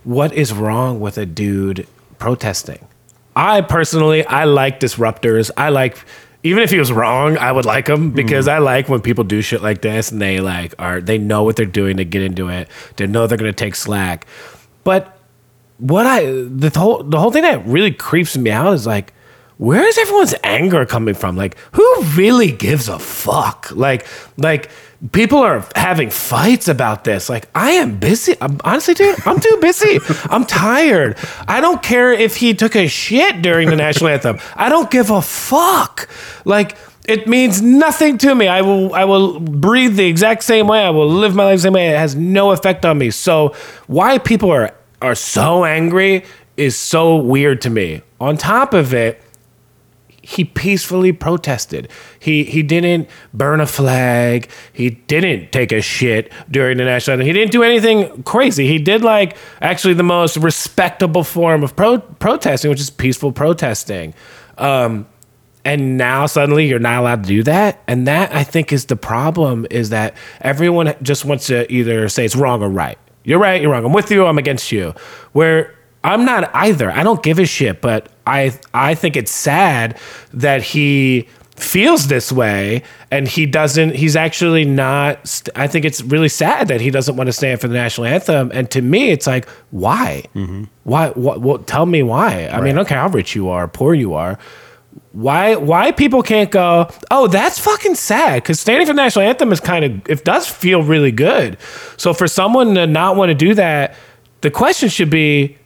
[0.04, 1.86] what is wrong with a dude
[2.18, 2.86] protesting?
[3.34, 5.50] I personally, I like disruptors.
[5.56, 5.96] I like,
[6.44, 8.52] even if he was wrong, I would like him because mm.
[8.52, 11.56] I like when people do shit like this and they like are they know what
[11.56, 12.68] they're doing to get into it.
[12.96, 14.26] They know they're gonna take slack.
[14.84, 15.18] But
[15.78, 19.14] what I the whole the whole thing that really creeps me out is like,
[19.56, 21.34] where is everyone's anger coming from?
[21.34, 23.70] Like, who really gives a fuck?
[23.72, 24.68] Like, like
[25.12, 27.28] people are having fights about this.
[27.28, 28.36] Like, I am busy.
[28.40, 29.98] I'm, honestly, dude, I'm too busy.
[30.30, 31.18] I'm tired.
[31.46, 34.38] I don't care if he took a shit during the national anthem.
[34.54, 36.08] I don't give a fuck.
[36.44, 36.76] Like.
[37.06, 38.48] It means nothing to me.
[38.48, 40.82] I will I will breathe the exact same way.
[40.82, 41.90] I will live my life the same way.
[41.90, 43.10] It has no effect on me.
[43.10, 43.54] So
[43.88, 46.24] why people are are so angry
[46.56, 48.00] is so weird to me.
[48.22, 49.20] On top of it,
[50.24, 51.88] he peacefully protested.
[52.18, 54.48] He he didn't burn a flag.
[54.72, 57.26] He didn't take a shit during the national anthem.
[57.26, 58.66] He didn't do anything crazy.
[58.66, 64.14] He did like actually the most respectable form of pro- protesting, which is peaceful protesting.
[64.56, 65.06] Um,
[65.64, 68.96] and now suddenly you're not allowed to do that and that i think is the
[68.96, 73.62] problem is that everyone just wants to either say it's wrong or right you're right
[73.62, 74.94] you're wrong i'm with you i'm against you
[75.32, 75.73] where
[76.04, 76.90] i'm not either.
[76.90, 79.98] I don't give a shit but i i think it's sad
[80.32, 86.02] that he feels this way and he doesn't he's actually not st- i think it's
[86.02, 88.50] really sad that he doesn't want to stand for the national anthem.
[88.52, 90.24] And to me it's like why?
[90.34, 90.64] Mm-hmm.
[90.82, 92.48] Why what well, tell me why.
[92.48, 94.38] I mean i don't care how rich you are poor you are.
[95.12, 99.52] Why why people can't go oh that's fucking sad because standing for the national anthem
[99.52, 101.56] is kind of it does feel really good.
[101.96, 103.94] So for someone to not want to do that
[104.40, 105.56] the question should be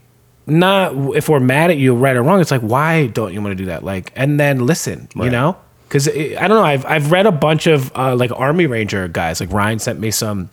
[0.48, 3.52] not if we're mad at you right or wrong it's like why don't you want
[3.52, 3.84] to do that?
[3.84, 5.56] Like and then listen you know?
[5.84, 9.40] Because i don't know i've, I've read a bunch of uh, like army ranger guys
[9.40, 10.50] like ryan sent me some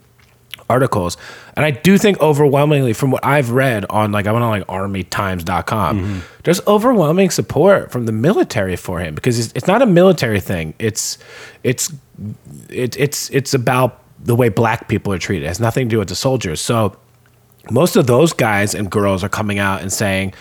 [0.70, 1.18] articles
[1.56, 4.66] and i do think overwhelmingly from what i've read on like i went on like
[4.68, 10.40] armytimes.com there's overwhelming support from the military for him because it's, it's not a military
[10.40, 10.74] thing.
[10.80, 11.18] It's
[11.64, 11.92] it's
[12.70, 15.46] it, it's it's about the way black people are treated.
[15.46, 16.62] It has nothing to do with the soldiers.
[16.62, 16.96] So
[17.72, 20.34] most of those guys and girls are coming out and saying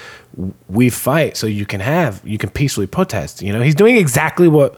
[0.68, 4.48] we fight so you can have you can peacefully protest you know he's doing exactly
[4.48, 4.76] what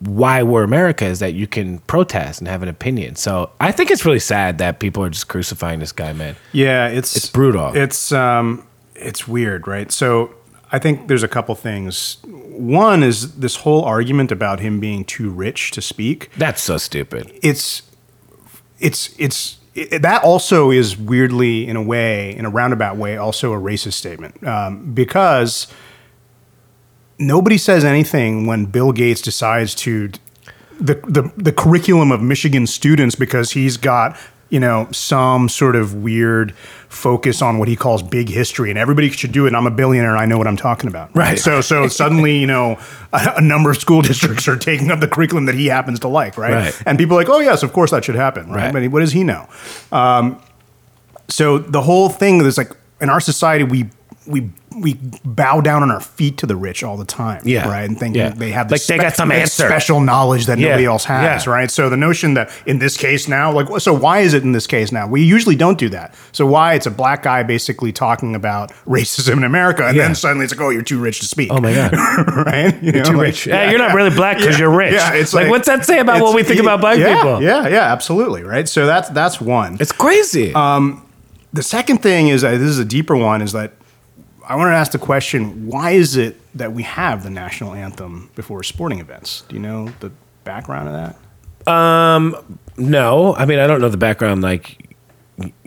[0.00, 3.90] why we're america is that you can protest and have an opinion so i think
[3.90, 7.76] it's really sad that people are just crucifying this guy man Yeah, it's It's brutal.
[7.76, 9.92] It's um, it's weird, right?
[9.92, 10.34] So
[10.72, 12.16] I think there's a couple things.
[12.24, 16.30] One is this whole argument about him being too rich to speak.
[16.36, 17.82] that's so stupid It's
[18.80, 23.52] it's it's it, that also is weirdly, in a way, in a roundabout way, also
[23.52, 24.46] a racist statement.
[24.46, 25.66] Um, because
[27.18, 30.10] nobody says anything when Bill Gates decides to
[30.80, 34.16] the, the the curriculum of Michigan students because he's got
[34.50, 36.52] you know some sort of weird
[36.88, 39.70] focus on what he calls big history and everybody should do it and I'm a
[39.70, 41.38] billionaire and I know what I'm talking about Right.
[41.38, 42.78] so so suddenly you know
[43.12, 46.08] a, a number of school districts are taking up the curriculum that he happens to
[46.08, 46.82] like right, Right.
[46.86, 48.84] and people are like oh yes of course that should happen right, Right.
[48.84, 49.46] but what does he know
[49.92, 50.40] um,
[51.28, 53.90] so the whole thing is like in our society we
[54.28, 57.68] we we bow down on our feet to the rich all the time, Yeah.
[57.68, 58.28] right, and thinking Yeah.
[58.28, 60.68] they have Like this they got some special knowledge that Yeah.
[60.68, 61.52] nobody else has, Yeah.
[61.52, 61.68] right?
[61.70, 64.66] So the notion that in this case now, like, so why is it in this
[64.68, 65.06] case now?
[65.08, 66.14] We usually don't do that.
[66.32, 70.44] So why it's a black guy basically talking about racism in America, and then suddenly
[70.44, 71.48] it's like, oh, you're too rich to speak.
[71.50, 71.94] Oh my god.
[72.46, 72.80] right?
[72.82, 73.46] You know, too like- rich.
[73.46, 74.92] Yeah, you're not really black because you're rich.
[74.92, 77.42] Yeah, it's like, like- what's that say about what we think about black people?
[77.42, 78.68] Yeah, yeah, absolutely, right.
[78.68, 79.78] So that's that's one.
[79.80, 80.52] It's crazy.
[81.50, 83.72] The second thing is uh, this is a deeper one is that
[84.48, 88.30] I want to ask the question: Why is it that we have the national anthem
[88.34, 89.42] before sporting events?
[89.48, 90.10] Do you know the
[90.44, 91.16] background of that?
[92.78, 94.94] no, I mean I don't know the background like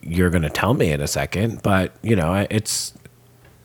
[0.01, 2.93] you're gonna tell me in a second, but you know it's.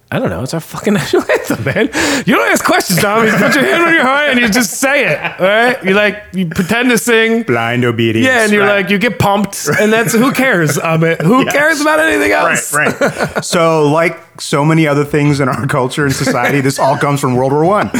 [0.08, 0.44] I don't know.
[0.44, 1.86] It's our fucking national anthem, man.
[2.26, 3.26] You don't ask questions, Tom.
[3.26, 5.18] You put your hand on your heart and you just say it.
[5.40, 5.82] right?
[5.84, 7.42] You like you pretend to sing.
[7.42, 8.24] Blind obedience.
[8.24, 8.82] Yeah, and you're right.
[8.82, 10.78] like you get pumped, and that's who cares.
[10.78, 11.52] Um, who Yes.
[11.52, 12.72] cares about anything else?
[12.72, 13.44] Right, right.
[13.44, 17.34] so, like so many other things in our culture and society, this all comes from
[17.36, 17.90] World War One.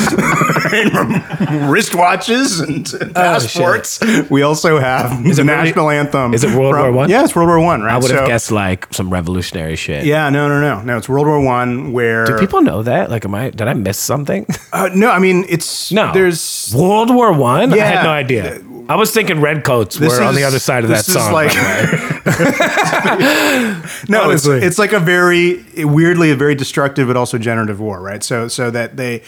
[1.69, 4.01] Wristwatches and, and passports.
[4.31, 6.35] we also have the Oh, it really- national anthem.
[6.35, 7.11] is it World from- War One?
[7.11, 7.83] Yeah, it's World War One.
[7.83, 7.95] Right.
[7.95, 10.05] I would have So- guessed like some revolutionary shit.
[10.05, 10.97] Yeah, no, no, no, no.
[10.99, 13.11] It's World War One where Do people know that?
[13.11, 13.51] Like, am I?
[13.51, 14.47] Did I miss something?
[14.73, 16.13] Uh, no, I mean it's No.
[16.13, 17.73] There's World War One.
[17.73, 17.85] I Yeah.
[17.87, 18.61] had no idea.
[18.89, 21.33] I was thinking redcoats were This on the other side of that this is song.
[21.33, 22.13] like- by the way.
[24.09, 24.59] no, it's, Honestly.
[24.59, 28.23] it's like a very weirdly a very destructive but also generative war, right?
[28.23, 29.23] So so that they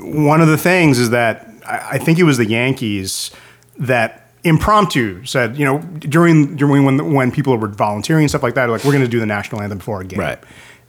[0.00, 3.30] one of the things is that I, I think it was the Yankees
[3.78, 8.54] that impromptu said, you know, during during when when people were volunteering and stuff like
[8.54, 10.20] that, like we're going to do the national anthem before a game.
[10.20, 10.38] Right.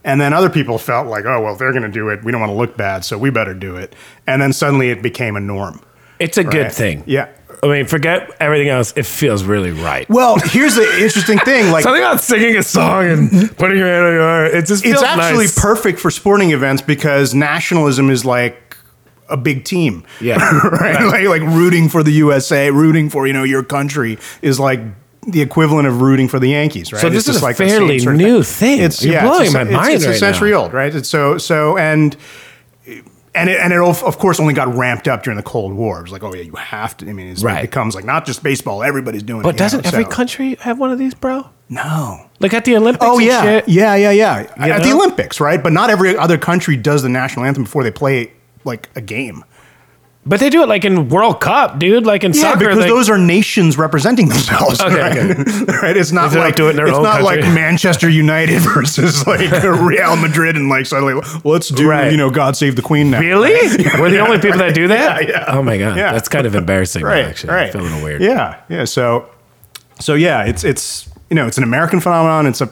[0.04, 2.40] And then other people felt like, oh well, they're going to do it, we don't
[2.40, 3.94] want to look bad, so we better do it.
[4.26, 5.80] And then suddenly it became a norm.
[6.18, 7.02] it's a good thing.
[7.06, 7.28] Yeah.
[7.70, 8.92] I mean, forget everything else.
[8.96, 10.08] It feels really right.
[10.08, 14.04] Well, here's the interesting thing, like Something about singing a song and putting your hand
[14.06, 14.54] on your heart.
[14.54, 15.58] It just it's actually nice.
[15.60, 18.76] perfect for sporting events because nationalism is like
[19.28, 20.04] a big team.
[20.20, 20.36] Yeah.
[20.80, 21.04] right?
[21.04, 24.80] Like, like rooting for the USA, rooting for, you know, your country is like
[25.26, 27.00] the equivalent of rooting for the Yankees, right?
[27.00, 28.80] So this It's is a same fairly sort of new thing.
[28.80, 30.58] It's You're yeah, blowing it's a, my it's- mind It's, a right century now.
[30.58, 30.94] old, right?
[30.94, 32.16] It's so so and
[33.36, 35.98] and it, and it of of course only got ramped up during the Cold War.
[35.98, 37.08] It was like, oh yeah, you have to.
[37.08, 37.58] I mean, it's, Right.
[37.64, 39.44] it becomes like not just baseball; everybody's doing it.
[39.44, 41.48] But doesn't know, every so- country have one of these, bro?
[41.68, 42.28] No.
[42.40, 43.04] Like at the Olympics?
[43.06, 43.68] Oh yeah, shit?
[43.68, 44.52] yeah, yeah, yeah.
[44.56, 44.92] At the?
[44.92, 45.62] Olympics, right?
[45.62, 48.32] But not every other country does the national anthem before they play
[48.64, 49.44] like a game.
[50.28, 52.04] But they do it like in World Cup, dude.
[52.04, 54.80] Like in Yeah, soccer, because like, those are nations representing themselves.
[54.80, 55.16] Okay, right?
[55.30, 55.64] okay.
[55.82, 55.96] right?
[55.96, 57.42] It's not like do it in their it's own not country.
[57.42, 62.10] like Manchester United versus like Real Madrid and like suddenly let's do Right.
[62.10, 63.20] you know God Save the Queen now.
[63.20, 63.52] Really?
[64.00, 65.22] We're the only people that do that?
[65.22, 65.44] Yeah, yeah.
[65.48, 66.12] Oh my god, Yeah.
[66.12, 67.04] that's kind of embarrassing.
[67.04, 67.68] right, actually, right.
[67.68, 68.20] I feel a little weird.
[68.20, 68.84] Yeah, yeah.
[68.84, 69.30] So,
[70.00, 72.46] so yeah, it's it's you know it's an American phenomenon.
[72.48, 72.66] It's a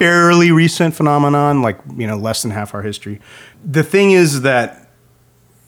[0.00, 3.20] fairly recent phenomenon, like you know less than half our history.
[3.64, 4.90] The thing is that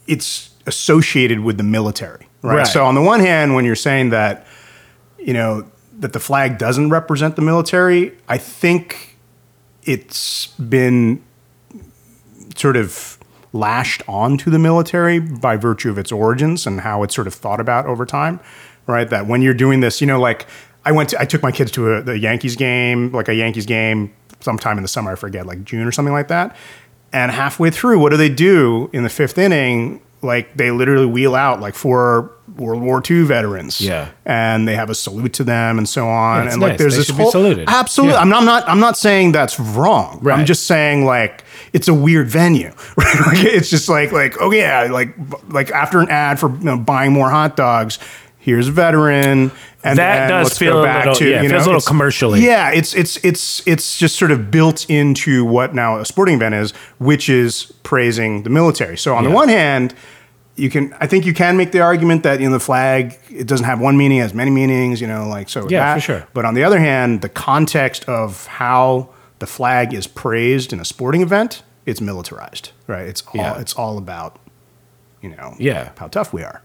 [0.09, 2.59] it's associated with the military, right?
[2.59, 2.67] Right.
[2.67, 4.47] So on the one hand, when you're saying that,
[5.19, 9.19] you know that the flag doesn't represent the military, I think
[9.83, 11.25] it's been
[12.55, 13.19] sort of
[13.53, 17.61] lashed onto the military by virtue of its origins and how it's sort of thought
[17.61, 18.39] about over time,
[18.87, 19.09] right?
[19.09, 20.47] That when you're doing this, you know, like
[20.85, 23.67] I went to, I took my kids to a, the Yankees game, like a Yankees
[23.67, 26.57] game sometime in the summer, I forget, like June or something like that.
[27.13, 30.03] And halfway through, what do they do in the fifth inning?
[30.23, 33.81] Like they literally wheel out like four World War II veterans.
[33.81, 34.09] Yeah.
[34.25, 36.47] And they have a salute to them and so on.
[36.47, 36.79] it's and like nice.
[36.81, 37.69] there's They this whole saluted.
[37.69, 38.15] absolutely.
[38.15, 38.21] Yeah.
[38.21, 40.27] I'm not, I'm not I'm not saying that's wrong.
[40.29, 42.73] I'm just saying like it's a weird venue.
[42.97, 43.15] Right?
[43.29, 45.15] Like, it's just like like oh yeah, like
[45.49, 47.99] like after an ad for you know, buying more hot dogs,
[48.49, 49.51] here's a veteran,
[49.85, 52.41] and That does feel back little- to yeah, you feels know, a little commercially.
[52.45, 56.55] Yeah, it's it's it's it's just sort of built into what now a sporting event
[56.55, 58.97] is, which is praising the military.
[58.97, 59.95] So on the one hand.
[60.61, 63.47] You can, I think, you can make the argument that you know the flag it
[63.47, 65.01] doesn't have one meaning, it has many meanings.
[65.01, 65.69] You know, like so.
[65.69, 66.27] Yeah, that- for sure.
[66.35, 70.85] But on the other hand, the context of how the flag is praised in a
[70.85, 73.07] sporting event, it's militarized, right?
[73.07, 73.61] It's all Yeah.
[73.61, 74.41] it's all about,
[75.23, 75.91] you know, Yeah.
[75.97, 76.61] how tough we are.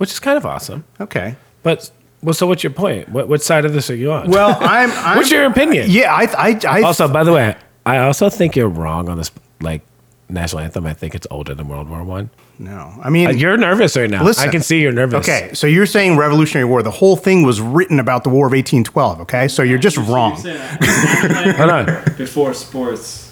[0.00, 0.84] Which is kind of awesome.
[0.98, 1.36] Okay.
[1.62, 1.90] But
[2.22, 3.10] well, so what's your point?
[3.10, 4.30] What what side of this are you on?
[4.30, 4.90] Well, I'm.
[4.92, 5.90] I'm What's your opinion?
[5.90, 9.30] Yeah, I, I, I also, by the way, I also think you're wrong on this
[9.60, 9.82] like
[10.30, 10.86] national anthem.
[10.86, 12.30] I think it's older than World War One.
[12.58, 12.92] no.
[13.02, 14.22] I mean, Uh, You're nervous right now.
[14.24, 14.48] Listen.
[14.48, 15.26] I can see you're nervous.
[15.28, 16.82] Okay, so you're saying Revolutionary War.
[16.82, 19.20] The whole thing was written about the War of 1812.
[19.22, 20.32] Okay, so you're just wrong.
[20.32, 22.16] You're saying that Hold on.
[22.16, 23.29] Before sports.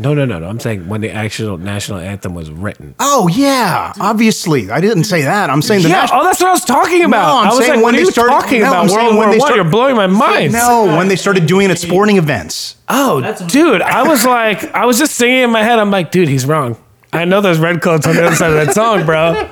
[0.00, 0.46] No, no, no, no.
[0.48, 2.94] I'm saying when the actual national anthem was written.
[3.00, 4.70] Oh yeah, obviously.
[4.70, 5.50] I didn't say that.
[5.50, 6.20] I'm saying the yeah, national.
[6.20, 7.26] oh, that's what I was talking about.
[7.26, 8.82] No, I'm I was saying like, when what are they you started- talking no, about?
[8.84, 9.46] I'm saying World when War they One.
[9.48, 10.52] start- You're blowing my mind.
[10.52, 12.76] No, when they started doing it at sporting events.
[12.88, 15.78] Oh, That's- dude, I was like, I was just singing in my head.
[15.80, 16.76] I'm like, dude, he's wrong.
[17.12, 19.48] I know there's red coats on the other side of that song, bro.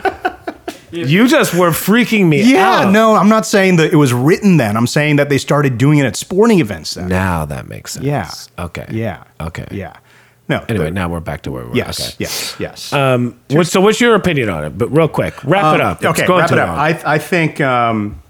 [0.93, 2.93] You just were freaking me Yeah, out.
[2.93, 4.77] no, I'm not saying that it was written then.
[4.77, 7.09] I'm saying that they started doing it at sporting events then.
[7.09, 8.07] Now that makes sense.
[8.07, 8.31] Yeah.
[8.59, 8.87] Okay.
[8.91, 9.25] Yeah.
[9.41, 9.67] Okay.
[9.73, 9.95] Yeah.
[10.49, 10.65] No.
[10.69, 11.77] Anyway, now we're back to where we were.
[11.77, 12.17] yes, Okay.
[12.21, 12.93] yes, yes.
[12.93, 14.79] Um, what, so what's your opinion on it?
[14.79, 15.97] But real quick, wrap it up.
[15.99, 16.69] It's Um, Okay, wrap it up.
[16.79, 18.23] I, I think um,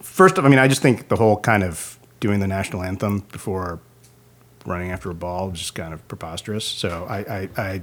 [0.00, 3.80] first, I mean, I just think the whole kind of doing the national anthem before
[4.66, 6.64] running after a ball was just kind of preposterous.
[6.64, 7.82] So I, I, I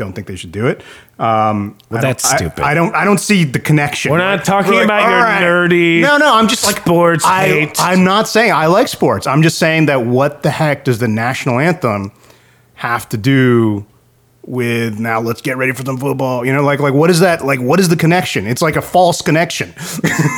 [0.00, 0.82] don't think they should do it.
[1.18, 2.64] Um, Well, that's I- stupid.
[2.64, 2.94] I, don't.
[2.94, 4.10] I don't see the connection.
[4.10, 6.34] We're not Like, talking we're about your nerdy No, no.
[6.34, 7.80] I'm just like sports I, hate.
[7.80, 9.26] I'm not saying I like sports.
[9.28, 12.10] I'm just saying that what the heck does the national anthem
[12.74, 13.86] have to do
[14.50, 17.44] with now let's get ready for some football you know like like what is that
[17.46, 19.68] like what is the connection it's like a false connection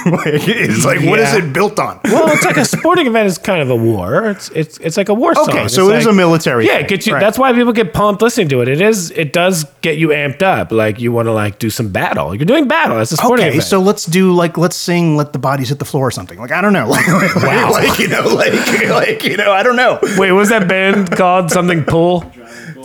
[0.07, 3.39] like, it's like what is it built on well, it's like a sporting event is
[3.39, 4.29] kind of a war.
[4.31, 5.49] It's it's it's like a war song.
[5.49, 7.15] Okay, so it is like- a military Yeah, thing, get you.
[7.15, 7.21] right.
[7.21, 8.69] That's why people get pumped listening to it.
[8.69, 9.11] It is.
[9.13, 10.73] It does get you amped up.
[10.73, 12.35] Like you want to like do some battle.
[12.35, 12.97] You're doing battle.
[12.99, 13.65] that's a sporting okay event.
[13.69, 16.51] so let's do like let's sing let the bodies hit the floor or something like
[16.53, 17.71] i don't know like, like, Wow.
[17.71, 18.53] like you know like
[18.91, 21.51] like you know i don't know wait, was that band called?
[21.51, 22.31] Something pool.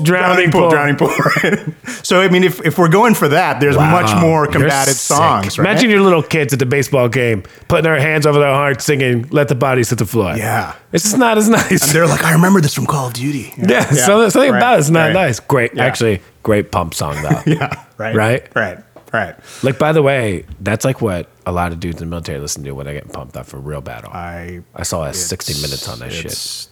[0.03, 0.69] Drowning, pool.
[0.69, 1.07] drowning pool
[1.43, 1.65] right?
[2.03, 3.91] so i mean if, if we're going for that there's Wow.
[3.91, 7.99] much more combative songs right Imagine your little kids at the baseball game putting their
[7.99, 10.75] hands over their hearts, singing "Let the bodies hit the floor." Yeah.
[10.91, 11.91] it's just not as nice.
[11.93, 14.89] they're like i remember this from call of duty yeah, something, something right, about it's
[14.89, 15.13] not right.
[15.13, 15.39] nice.
[15.39, 15.85] Great, Yeah.
[15.85, 17.41] actually, great pump song though.
[17.51, 18.55] yeah right Right?
[18.55, 18.77] right
[19.13, 22.39] right Like by the way, that's like what a lot of dudes in the military
[22.39, 24.11] listen to when they get pumped up for real battle.
[24.13, 26.67] i I saw a 60 minutes on that shit.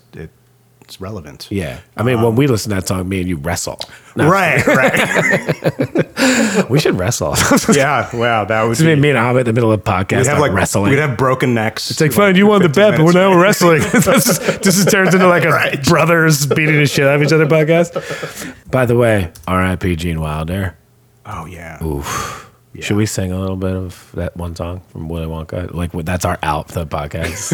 [0.85, 3.37] It's, relevant Yeah, I mean, when um, we listen to that song, me and you
[3.37, 3.79] wrestle.
[4.15, 7.35] No, right right we should wrestle.
[7.73, 10.27] yeah wow that was me, me and Ahmed in the middle of the podcast, we'd
[10.27, 10.91] have like, like wrestling.
[10.91, 13.81] we'd have broken necks it's like, fine, you won the bet, but we're now wrestling.
[13.81, 15.83] this, is, this is turns into like a Right.
[15.85, 18.71] brothers beating the shit out of each other podcast.
[18.71, 19.95] By the way, R.I.P.
[19.97, 20.77] Gene Wilder.
[21.25, 22.43] oh yeah Oof.
[22.81, 25.73] Should we sing a little bit of that one song from Willy Wonka?
[25.73, 27.53] Like, that's our out the podcast.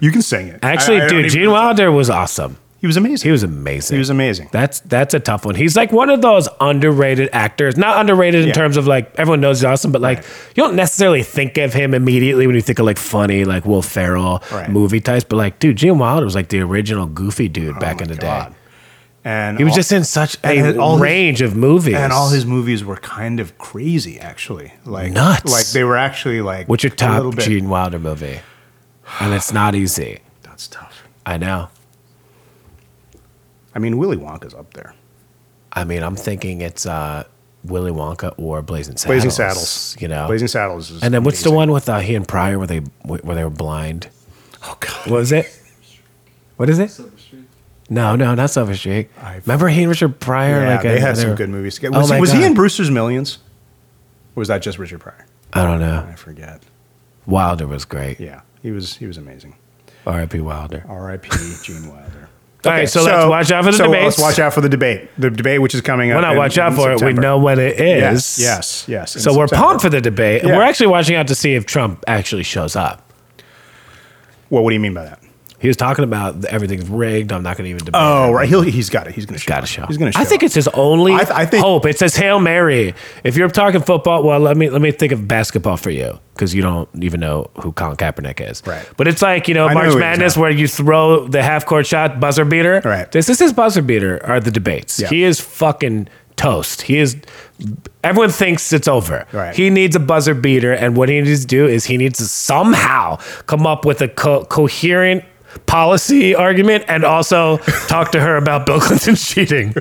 [0.00, 2.56] You can sing it Actually, I- I dude, Gene Wilder was awesome.
[2.80, 3.94] he was amazing He was amazing.
[3.96, 5.54] he was amazing That's that's a tough one.
[5.56, 7.76] He's like one of those underrated actors.
[7.76, 8.54] Not underrated in Yeah.
[8.54, 10.18] terms of like everyone knows he's awesome, but like
[10.54, 13.82] you don't necessarily think of him immediately when you think of like funny, like Will
[13.82, 14.70] Ferrell Right.
[14.70, 15.24] movie types.
[15.24, 18.08] But like, dude, Gene Wilder was like the original goofy dude oh back Oh in
[18.08, 18.50] the God.
[18.50, 18.54] day.
[19.24, 21.96] and He was all- just in such a his- all his- range of movies.
[21.96, 25.52] and all his movies were kind of crazy actually like Nuts.
[25.52, 28.38] like they were actually like What's your a little top bit- Gene Wilder movie?
[29.20, 30.20] And it's not easy.
[30.42, 31.68] that's tough I know.
[33.74, 34.94] i mean willy wonka's up there
[35.70, 37.24] I mean, I'm thinking it's uh,
[37.62, 39.04] Willy Wonka or Blazing Saddles.
[39.14, 40.26] blazing saddles You know.
[40.26, 41.56] blazing saddles is and then what's the amazing.
[41.56, 44.08] one with uh, he and Pryor where they where they were blind?
[44.64, 45.46] oh god What was it?
[46.56, 46.90] What is it?
[46.90, 47.12] Silver
[47.90, 49.10] No, no, not Silver Streak.
[49.22, 50.62] I- Remember he and Richard Pryor?
[50.62, 52.32] yeah like they uh, had some were- good movies together Oh was, my he, was
[52.32, 52.46] he God.
[52.46, 53.38] in brewster's millions
[54.34, 56.08] or was that just richard pryor I don't know.
[56.10, 56.62] i forget
[57.26, 58.18] Wilder was great.
[58.18, 59.56] yeah he was he was amazing
[60.06, 60.40] R.I.P.
[60.40, 60.84] Wilder.
[60.88, 61.28] R.I.P.
[61.62, 62.28] Gene Wilder.
[62.64, 64.18] All right, so let's watch out for the so debates.
[64.18, 65.08] Let's watch out for the debate.
[65.16, 66.16] The debate, which is coming up.
[66.16, 67.00] Well, not in- watch out for it.
[67.00, 68.38] We know when it is.
[68.38, 69.22] Yes, yes, yes.
[69.22, 70.56] So we're pumped for the debate, and Yeah.
[70.56, 73.12] we're actually watching out to see if Trump actually shows up.
[74.50, 75.22] Well, what do you mean by that?
[75.60, 77.32] He was talking about everything's rigged.
[77.32, 78.00] I'm not going to even debate.
[78.00, 78.48] Oh, right.
[78.48, 79.14] He'll, he's got it.
[79.14, 79.48] He's going to show.
[79.48, 79.84] Got to show.
[79.86, 80.22] He's going to show.
[80.22, 80.46] I think up.
[80.46, 81.84] it's his only I th- I think- hope.
[81.84, 82.94] It says Hail Mary.
[83.24, 86.54] If you're talking football, well, let me let me think of basketball for you because
[86.54, 88.62] you don't even know who Colin Kaepernick is.
[88.64, 88.88] Right.
[88.96, 92.20] But it's like you know I March Madness where you throw the half court shot
[92.20, 92.80] buzzer beater.
[92.84, 93.10] Right.
[93.10, 94.24] This is his buzzer beater.
[94.24, 95.00] Are the debates?
[95.00, 95.08] Yeah.
[95.08, 96.82] He is fucking toast.
[96.82, 97.16] He is.
[98.04, 99.26] Everyone thinks it's over.
[99.32, 99.56] Right.
[99.56, 102.26] He needs a buzzer beater, and what he needs to do is he needs to
[102.26, 105.24] somehow come up with a co- coherent
[105.66, 109.68] policy argument and also talk to her about Bill Clinton's cheating.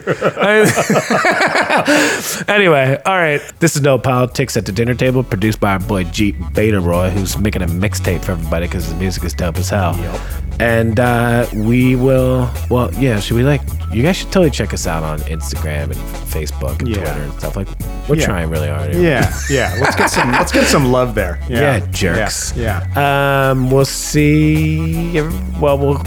[2.48, 3.42] anyway, all right.
[3.60, 7.10] This is No Politics at the Dinner Table, produced by our boy Jeep Beta Roy,
[7.10, 9.96] who's making a mixtape for everybody because his music is dope as hell.
[9.98, 10.22] Yep.
[10.60, 13.62] And uh, we will, well, yeah, should we like,
[13.94, 16.96] you guys should totally check us out on Instagram and Facebook and Yeah.
[17.04, 17.68] Twitter and stuff like
[18.10, 18.26] We're Yeah.
[18.26, 19.04] trying really hard here.
[19.04, 19.78] Yeah, yeah.
[19.80, 20.32] Let's get some.
[20.32, 21.40] let's get some love there.
[21.48, 22.54] Yeah, Yeah, jerks.
[22.58, 22.86] Yeah.
[22.96, 23.52] yeah.
[23.52, 25.20] Um, we'll see.
[25.68, 26.02] Well, we'll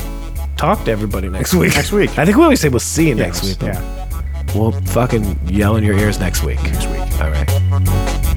[0.57, 1.75] talk to everybody next week.
[1.75, 2.19] Next week.
[2.19, 3.59] I think we always say we'll see you next week.
[3.59, 4.55] but Yeah.
[4.55, 6.63] We'll fucking yell in your ears next week.
[6.63, 7.21] Next week.
[7.21, 8.30] All right.